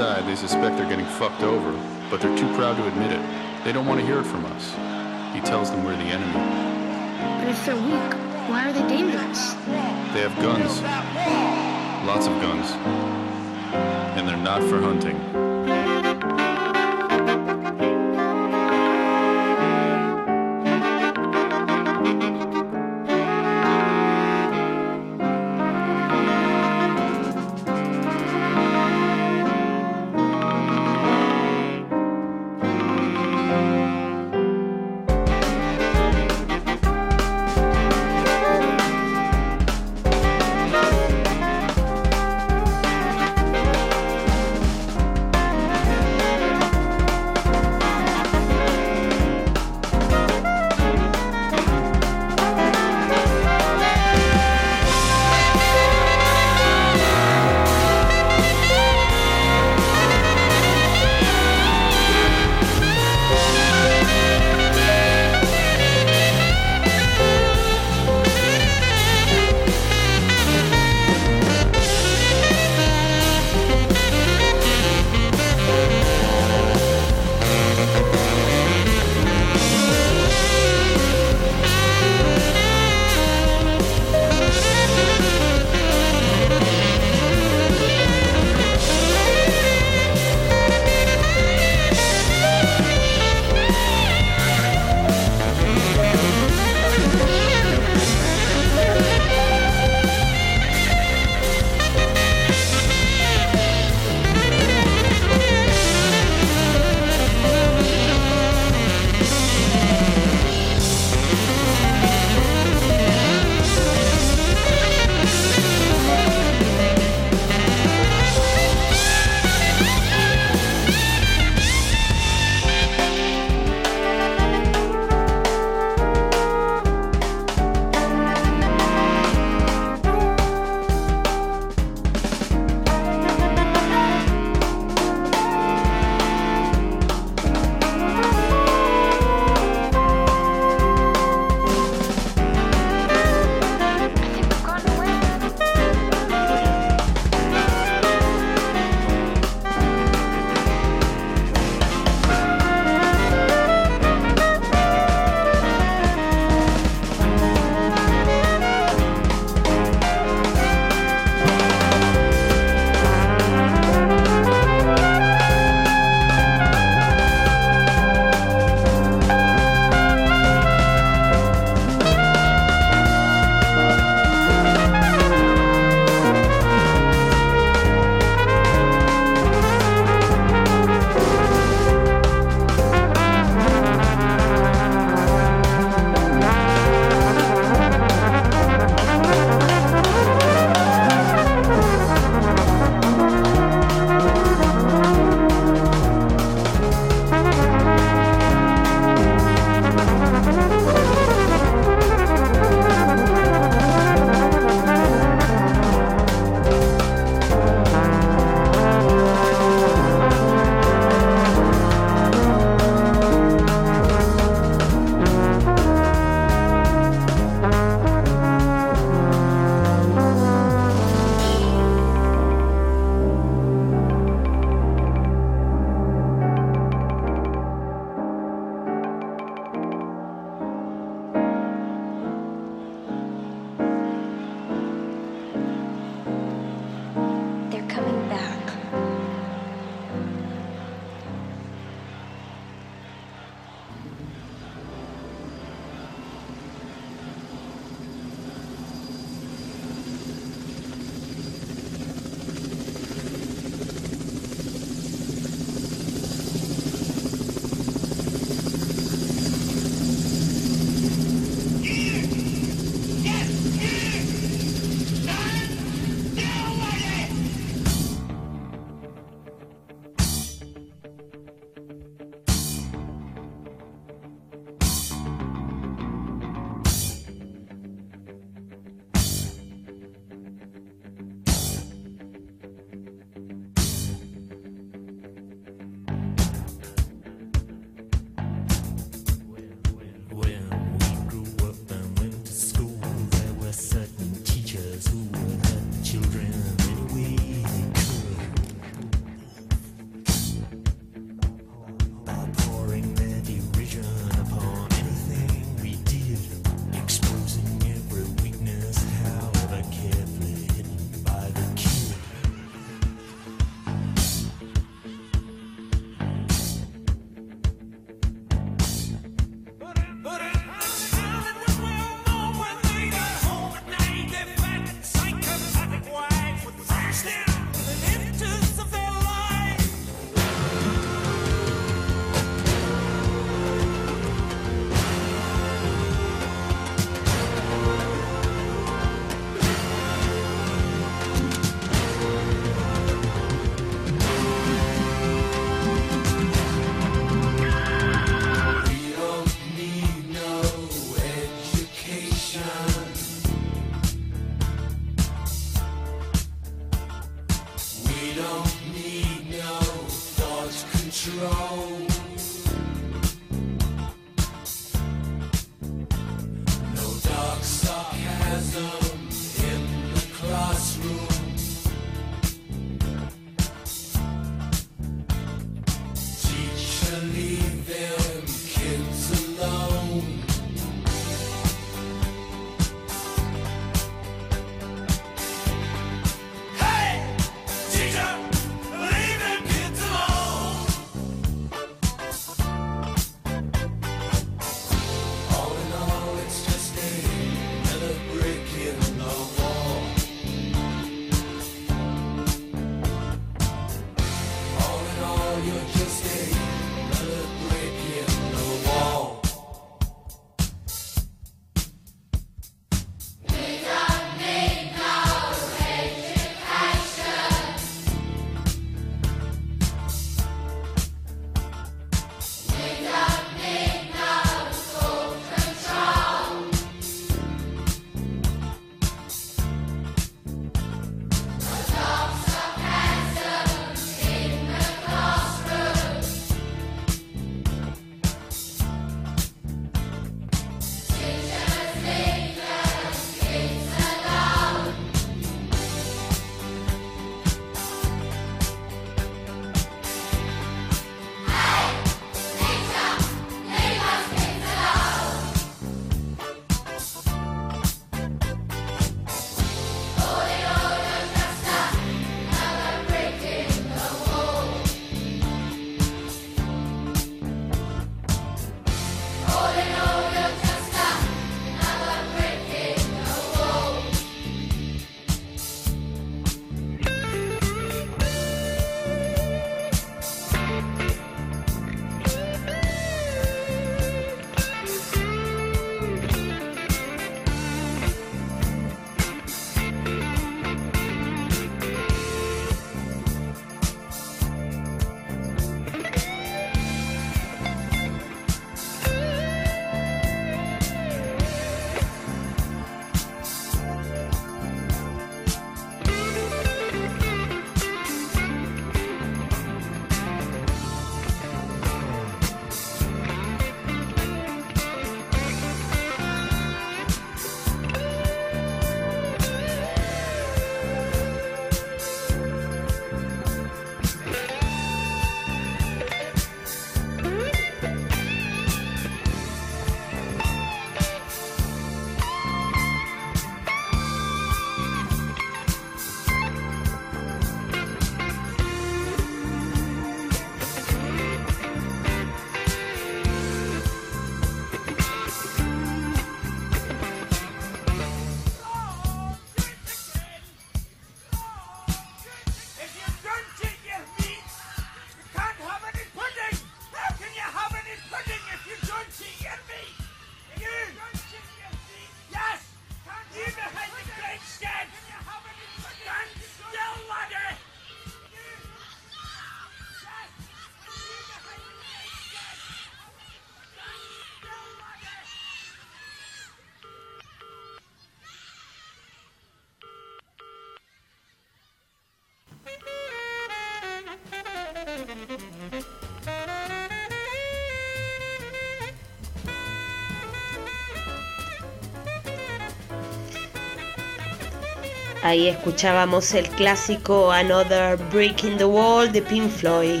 Ahí 595.22 595.46
escuchábamos 595.46 596.34
el 596.34 596.48
clásico 596.48 597.30
Another 597.30 597.96
Break 598.10 598.42
in 598.42 598.56
the 598.56 598.64
Wall 598.64 599.12
de 599.12 599.22
Pink 599.22 599.48
Floyd. 599.48 600.00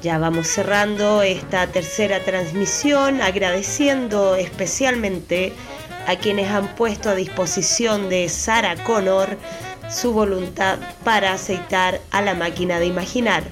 Ya 0.00 0.16
vamos 0.16 0.46
cerrando 0.46 1.20
esta 1.20 1.66
tercera 1.66 2.20
transmisión 2.20 3.20
agradeciendo 3.20 4.36
especialmente 4.36 5.52
a 6.06 6.16
quienes 6.16 6.50
han 6.50 6.74
puesto 6.76 7.10
a 7.10 7.14
disposición 7.14 8.08
de 8.08 8.30
Sarah 8.30 8.82
Connor 8.84 9.36
su 9.90 10.14
voluntad 10.14 10.78
para 11.04 11.34
aceitar 11.34 12.00
a 12.10 12.22
la 12.22 12.32
máquina 12.32 12.78
de 12.78 12.86
imaginar. 12.86 13.44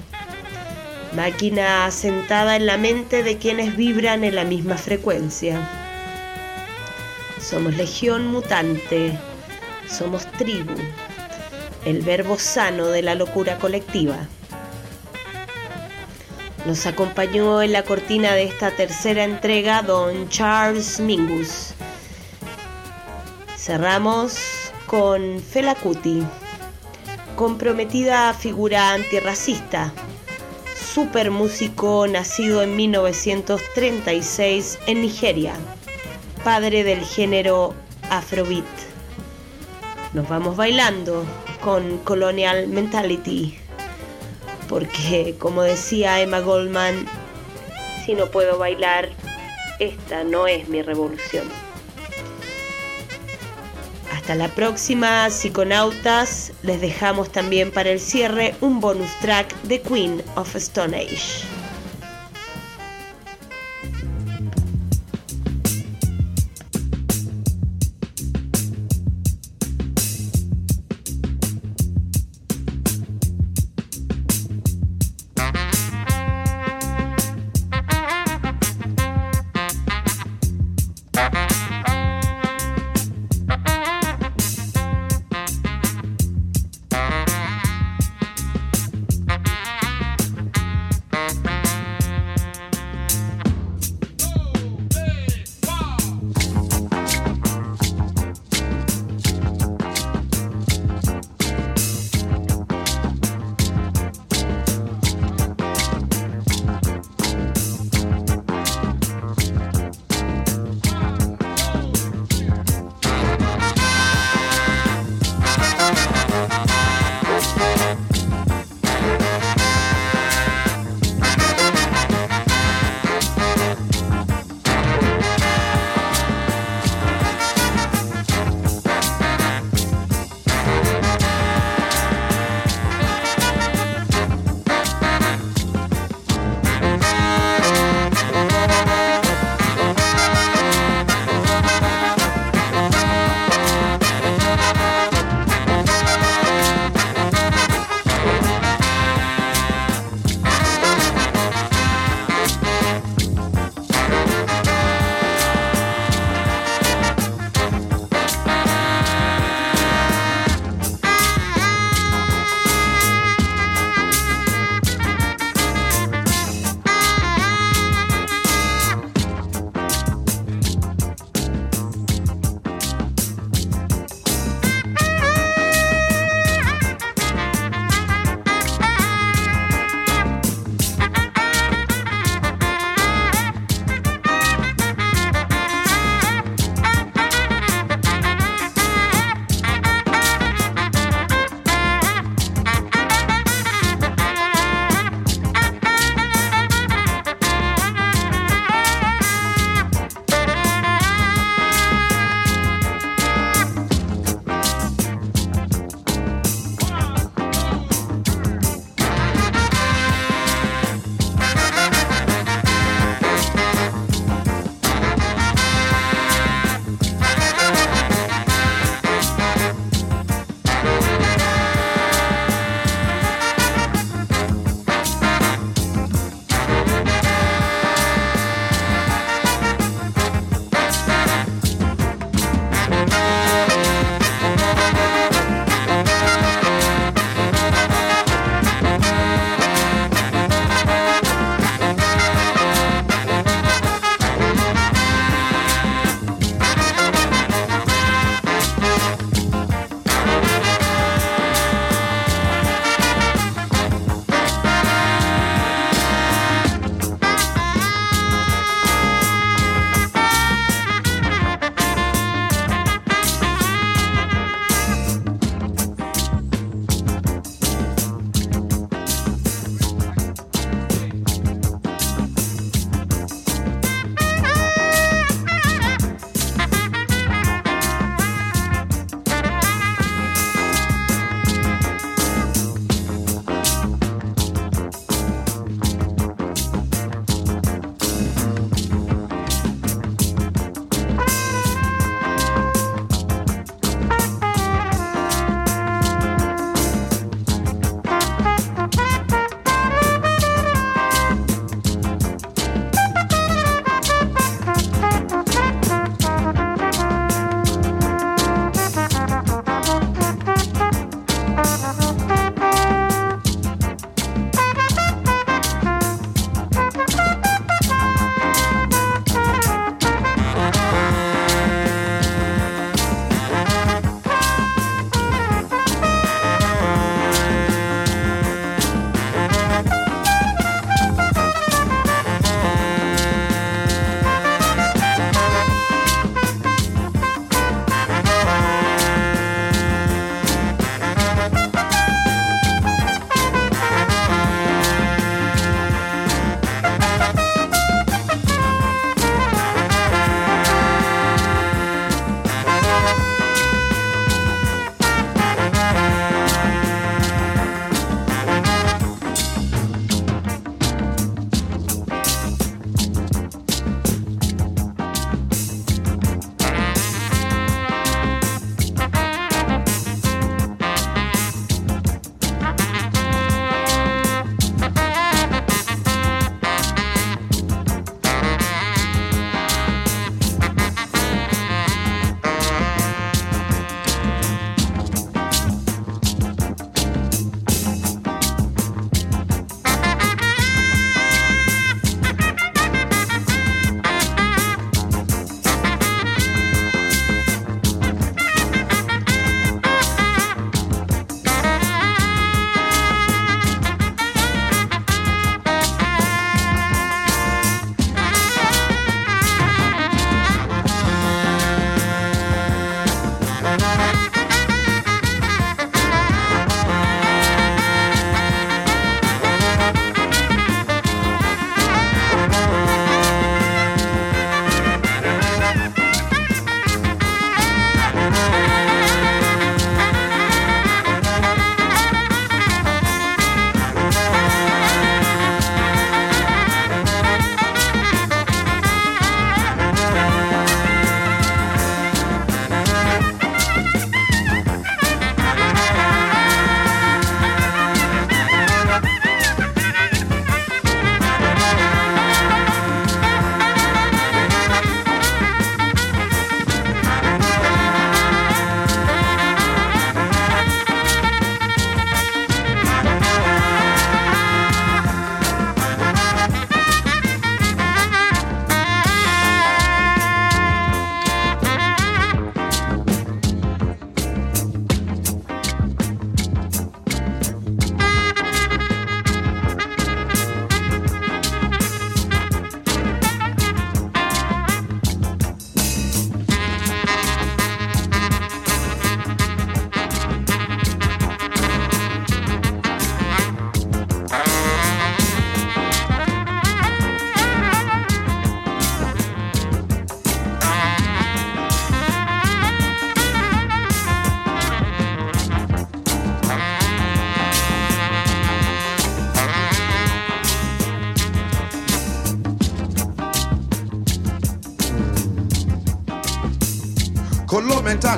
Máquina 1.15 1.85
asentada 1.85 2.55
en 2.55 2.65
la 2.65 2.77
mente 2.77 3.21
de 3.21 3.37
quienes 3.37 3.77
vibran 3.77 4.23
en 4.23 4.33
la 4.33 4.45
misma 4.45 4.77
frecuencia. 4.77 5.69
Somos 7.39 7.77
legión 7.77 8.31
mutante 8.31 9.15
somos 9.89 10.25
tribu, 10.33 10.75
el 11.85 12.01
verbo 12.01 12.37
sano 12.37 12.87
de 12.87 13.01
la 13.01 13.15
locura 13.15 13.57
colectiva. 13.57 14.17
Nos 16.65 16.85
acompañó 16.85 17.61
en 17.61 17.71
la 17.71 17.83
cortina 17.83 18.33
de 18.33 18.43
esta 18.43 18.71
tercera 18.71 19.23
entrega 19.23 19.81
don 19.81 20.27
Charles 20.29 20.99
Mingus. 20.99 21.73
Cerramos 23.57 24.37
con 24.85 25.41
Fela 25.41 25.75
Kuti, 25.75 26.21
comprometida 27.35 28.33
figura 28.33 28.93
antirracista, 28.93 29.93
super 30.93 31.31
músico 31.31 32.05
nacido 32.07 32.61
en 32.61 32.75
1936 32.75 34.79
en 34.87 35.01
Nigeria, 35.01 35.53
padre 36.43 36.83
del 36.83 37.05
género 37.05 37.73
Afrobeat. 38.09 38.88
Nos 40.13 40.27
vamos 40.27 40.55
bailando 40.55 41.23
con 41.61 41.99
Colonial 41.99 42.67
Mentality, 42.67 43.55
porque 44.67 45.35
como 45.37 45.61
decía 45.61 46.19
Emma 46.19 46.39
Goldman, 46.39 47.05
si 48.05 48.15
no 48.15 48.25
puedo 48.27 48.57
bailar, 48.57 49.09
esta 49.79 50.23
no 50.23 50.47
es 50.47 50.67
mi 50.67 50.81
revolución. 50.81 51.47
Hasta 54.11 54.33
la 54.33 54.47
próxima, 54.47 55.29
psiconautas. 55.29 56.53
Les 56.63 56.81
dejamos 56.81 57.31
también 57.31 57.71
para 57.71 57.91
el 57.91 57.99
cierre 57.99 58.55
un 58.61 58.79
bonus 58.79 59.11
track 59.21 59.55
de 59.63 59.79
Queen 59.81 60.23
of 60.35 60.55
Stone 60.55 60.97
Age. 60.97 61.58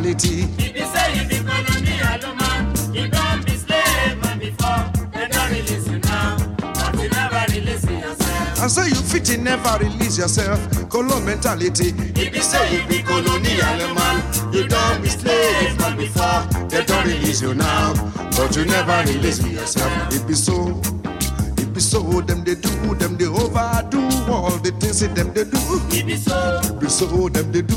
Mentality. 0.02 0.48
If 0.58 0.76
you 0.76 0.86
say 0.86 1.14
you 1.16 1.30
be 1.30 1.38
colonial 1.46 2.36
man, 2.36 2.74
you 2.92 3.08
don't 3.08 3.46
be 3.46 3.52
slave 3.52 4.18
man 4.24 4.40
before. 4.40 4.90
They 5.14 5.28
don't 5.28 5.52
release 5.52 5.88
you 5.88 6.00
now, 6.00 6.38
but 6.58 6.96
you 7.00 7.10
never 7.10 7.46
release 7.54 7.86
yourself. 7.88 8.60
I 8.62 8.68
say 8.68 8.88
you 8.90 8.96
fit 8.96 9.30
in, 9.30 9.44
never 9.44 9.78
release 9.78 10.18
yourself. 10.18 10.90
Colo 10.90 11.20
mentality. 11.20 11.94
If 12.20 12.36
you 12.36 12.42
say 12.42 12.82
you 12.82 12.88
be 12.88 13.04
colonial 13.04 13.94
man, 13.94 14.24
you 14.52 14.68
don't 14.68 15.04
be 15.04 15.10
slave 15.10 15.78
man 15.78 15.96
before. 15.98 16.48
They 16.70 16.84
don't 16.84 17.06
release 17.06 17.44
you 17.44 17.54
now, 17.54 17.94
but 18.36 18.56
you 18.56 18.66
never 18.66 19.04
release 19.08 19.46
yourself. 19.46 20.16
It 20.16 20.26
be 20.28 20.34
so. 20.34 20.82
It 21.62 21.72
be 21.76 21.80
so. 21.80 22.02
Them 22.22 22.44
they 22.44 22.56
do, 22.56 22.96
them 22.96 23.18
they 23.18 23.28
overdo 23.28 24.02
all 24.32 24.58
the 24.58 24.72
things 24.80 25.02
that 25.02 25.14
them 25.14 25.32
they 25.32 25.44
do. 25.44 25.60
It 25.96 26.08
be 26.08 26.16
so. 26.16 26.60
It 26.64 26.80
be 26.80 26.90
so. 26.90 27.06
Them 27.06 27.12
they 27.12 27.22
do, 27.30 27.30
them 27.30 27.52
they 27.52 27.62
do, 27.62 27.71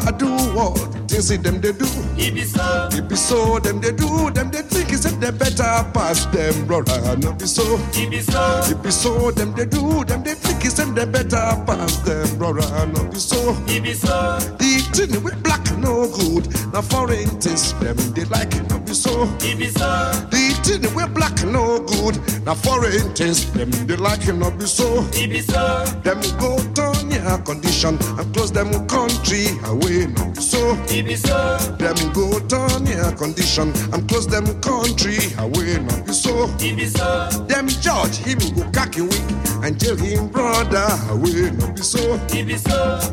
them 0.00 0.18
they 0.18 0.26
overdo 0.26 0.58
all 0.58 0.74
the 0.74 0.98
things 1.08 1.28
them 1.28 1.60
they 1.60 1.72
do. 1.72 1.86
It 2.16 2.34
be 2.34 2.42
so. 2.44 2.88
It 2.92 3.08
be 3.08 3.16
so. 3.16 3.58
Them 3.58 3.80
they 3.80 3.92
do, 3.92 4.30
them 4.30 4.50
they 4.50 4.62
think 4.62 4.92
is 4.92 5.02
that 5.02 5.20
they 5.20 5.30
better 5.30 5.90
pass 5.92 6.26
them, 6.26 6.66
brother. 6.66 7.16
No 7.18 7.32
be 7.32 7.46
so. 7.46 7.62
It 7.92 8.10
be 8.10 8.20
so. 8.20 8.62
It 8.64 8.82
be 8.82 8.90
so. 8.90 9.30
Them 9.30 9.52
they 9.54 9.66
do, 9.66 10.04
them 10.04 10.22
they 10.22 10.34
think 10.34 10.64
is 10.64 10.74
that 10.76 10.94
they 10.94 11.04
better 11.04 11.62
pass 11.66 11.96
them, 11.98 12.38
brother. 12.38 12.86
No 12.86 13.04
be 13.04 13.18
so. 13.18 13.56
It 13.66 13.82
be 13.82 13.94
so. 13.94 14.38
The 14.58 14.74
thing 14.94 15.22
with 15.22 15.42
black 15.42 15.64
no 15.78 16.08
good. 16.08 16.46
Now 16.72 16.82
foreign 16.82 17.28
things 17.40 17.72
them 17.74 17.96
they 18.14 18.24
like 18.24 18.54
it 18.54 18.68
no 18.70 18.78
be 18.78 18.94
so. 18.94 19.24
It 19.40 19.58
be 19.58 19.68
so. 19.68 20.12
The 20.30 20.54
thing 20.62 20.94
with 20.94 21.14
black 21.14 21.42
no 21.44 21.80
good. 21.80 22.18
Now 22.44 22.54
foreign 22.54 23.14
things 23.14 23.50
them 23.52 23.70
they 23.86 23.96
like 23.96 24.26
it 24.26 24.34
no 24.34 24.50
be 24.50 24.66
so. 24.66 25.06
It 25.12 25.30
be 25.30 25.40
so. 25.40 25.84
Them 26.02 26.20
go 26.38 26.58
turn 26.74 26.93
your 27.24 27.38
condition 27.38 27.96
and 28.18 28.34
close 28.34 28.52
them 28.52 28.70
country 28.86 29.46
away 29.64 30.06
no 30.06 30.24
be 30.30 30.40
so. 30.40 30.76
So. 31.16 31.58
Them 31.78 31.96
go 32.12 32.38
turn 32.48 32.86
your 32.86 33.12
condition 33.12 33.72
and 33.92 34.08
close 34.08 34.26
them 34.26 34.44
country 34.60 35.16
away 35.38 35.80
no 35.80 36.02
be 36.02 36.12
so. 36.12 36.46
So. 36.58 37.28
Them 37.48 37.68
judge 37.68 38.16
him 38.18 38.38
go 38.54 38.70
cocky 38.72 39.02
weak 39.02 39.28
and 39.64 39.80
jail 39.80 39.96
him 39.96 40.28
brother 40.28 40.86
away 41.10 41.50
no 41.50 41.72
be 41.72 41.82
so. 41.82 42.16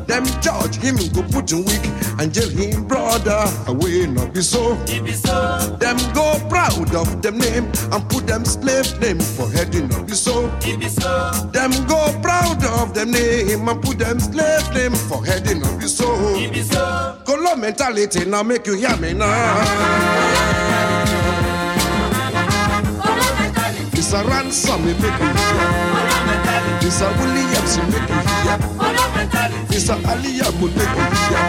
Them 0.07 0.25
judge 0.41 0.75
him 0.77 0.97
go 1.13 1.23
put 1.31 1.51
him 1.51 1.63
weak 1.65 1.85
and 2.19 2.33
jail 2.33 2.49
him 2.49 2.87
brother 2.87 3.43
away 3.67 4.07
no 4.07 4.27
be 4.27 4.41
so. 4.41 4.75
Them 5.79 5.97
go 6.13 6.37
proud 6.49 6.93
of 6.95 7.21
them 7.21 7.37
name 7.37 7.71
and 7.91 8.09
put 8.09 8.27
them 8.27 8.43
slave 8.43 8.99
name 8.99 9.19
for 9.19 9.49
head 9.51 9.73
no 9.73 10.05
so. 10.07 10.49
Be 10.59 10.89
so. 10.89 11.31
Them 11.53 11.71
go 11.87 12.11
proud 12.21 12.63
of 12.81 12.93
them 12.93 13.11
name 13.11 13.67
and 13.67 13.81
put 13.81 14.00
them 14.01 14.19
slave 14.19 14.73
name 14.73 14.95
for 14.95 15.23
head 15.25 15.45
no 15.61 15.77
be 15.77 15.85
so. 15.85 16.09
It 16.35 16.51
be 16.53 16.61
so. 16.63 17.15
Color 17.25 17.55
mentality 17.55 18.25
now 18.25 18.41
make 18.43 18.65
you 18.65 18.75
hear 18.75 18.97
me 18.97 19.13
now. 19.13 19.61
It's 23.93 24.11
a 24.13 24.23
ransom 24.25 24.85
me 24.85 24.93
make 24.93 25.19
you 25.21 25.29
hear. 25.37 25.69
It's 26.81 27.01
a 27.01 27.07
Williams 27.19 27.77
me 27.77 27.85
make 27.93 28.09
you 28.09 28.21
hear. 28.41 28.57
It's 29.69 29.89
a 29.89 29.95
Aliyah 30.11 30.51
me 30.59 30.67
make 30.77 30.95
you 30.97 31.05
hear. 31.21 31.45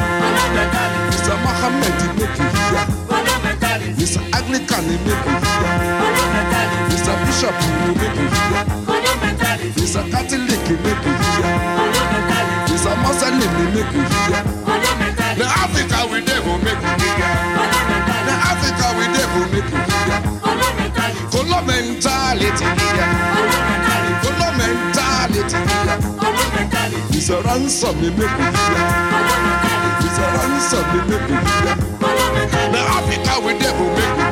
It's 1.08 1.28
a 1.28 1.34
Muhammad 1.46 1.94
me 2.00 2.08
make 2.20 2.36
you 2.38 2.48
hear. 2.68 2.84
It's 3.96 4.16
a 4.16 4.20
Anglican 4.36 4.82
me 4.88 4.96
make 5.06 5.24
you 5.24 5.36
hear. 5.40 5.72
It's 6.92 7.08
a 7.08 7.14
Bishop 7.24 7.56
me 7.64 7.94
make 7.96 8.16
you 8.20 8.28
hear. 8.28 8.64
It's 9.82 9.94
a 9.96 10.02
Catholic 10.10 10.62
me 10.68 10.76
make 10.84 11.04
you 11.06 11.12
hear. 11.12 12.01
Hausa 13.12 13.28
name 13.30 13.52
they 13.52 13.68
make 13.76 13.92
we 13.92 14.00
hear. 14.00 14.40
Na 15.36 15.44
Africa 15.60 15.98
we 16.10 16.18
make 16.64 16.80
we 16.80 16.96
hear. 16.96 17.34
Na 18.24 18.34
Africa 18.48 18.86
we 18.96 19.04
devil 19.12 19.44
make 19.52 19.68
we 19.68 19.80
hear. 19.84 20.20
Kolo 20.40 21.60
here. 22.96 23.08
Kolo 24.22 24.48
here. 24.56 26.00
It's 27.12 27.28
a 27.28 27.42
ransom 27.42 28.00
make 28.16 28.32
we 28.38 28.44
hear. 28.48 28.86
It's 30.00 30.18
a 30.18 30.26
ransom 30.32 30.84
we 30.92 30.98
make 31.12 31.28
we 31.28 31.36
hear. 31.36 31.76
Na 32.72 32.80
Africa 32.96 33.32
we 33.44 33.52
dey 33.60 33.72
make 33.92 34.16
we 34.16 34.22
hear. 34.22 34.31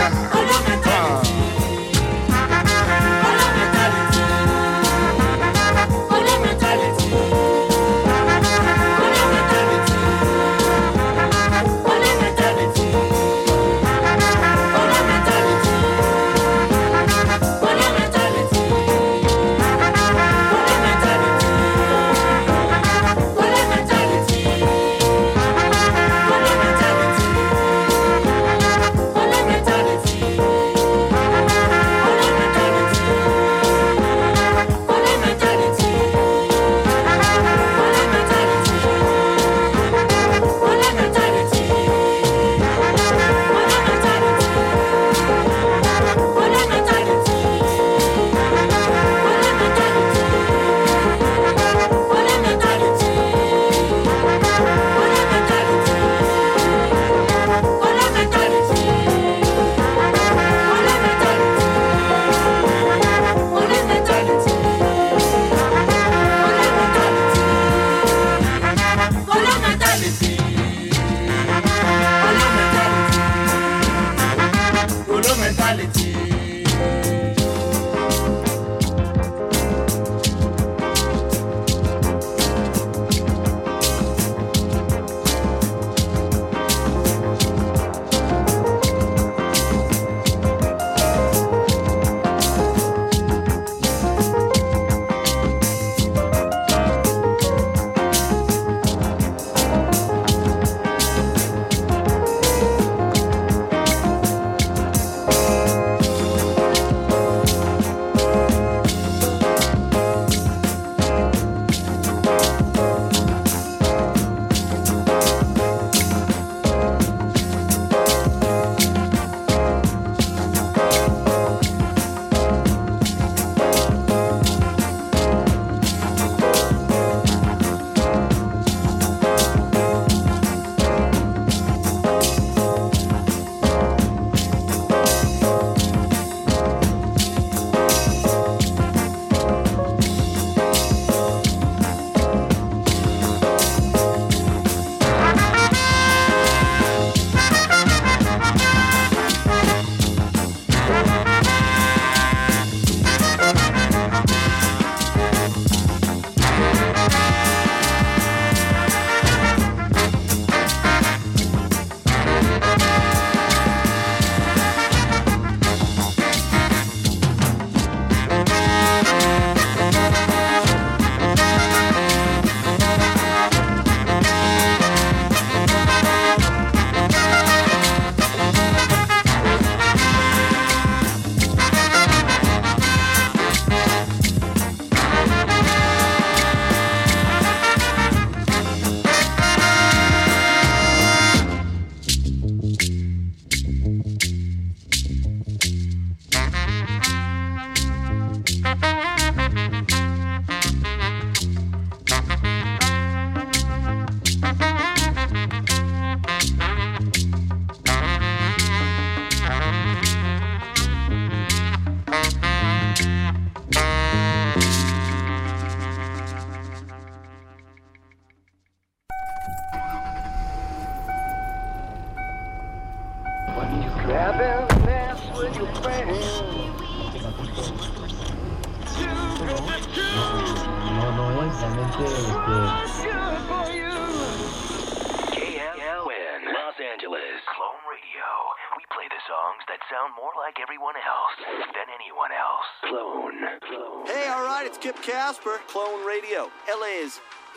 Mentality 0.00 0.99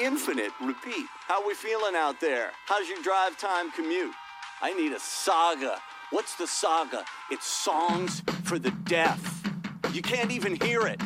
infinite. 0.03 0.51
Repeat. 0.61 1.05
How 1.27 1.45
we 1.47 1.53
feeling 1.53 1.95
out 1.95 2.19
there? 2.19 2.51
How's 2.65 2.89
your 2.89 3.01
drive 3.01 3.37
time 3.37 3.71
commute? 3.71 4.13
I 4.61 4.73
need 4.73 4.91
a 4.91 4.99
saga. 4.99 5.79
What's 6.11 6.35
the 6.35 6.45
saga? 6.45 7.05
It's 7.31 7.45
songs 7.45 8.21
for 8.43 8.59
the 8.59 8.71
deaf. 8.83 9.43
You 9.93 10.01
can't 10.01 10.31
even 10.31 10.55
hear 10.57 10.87
it. 10.87 11.01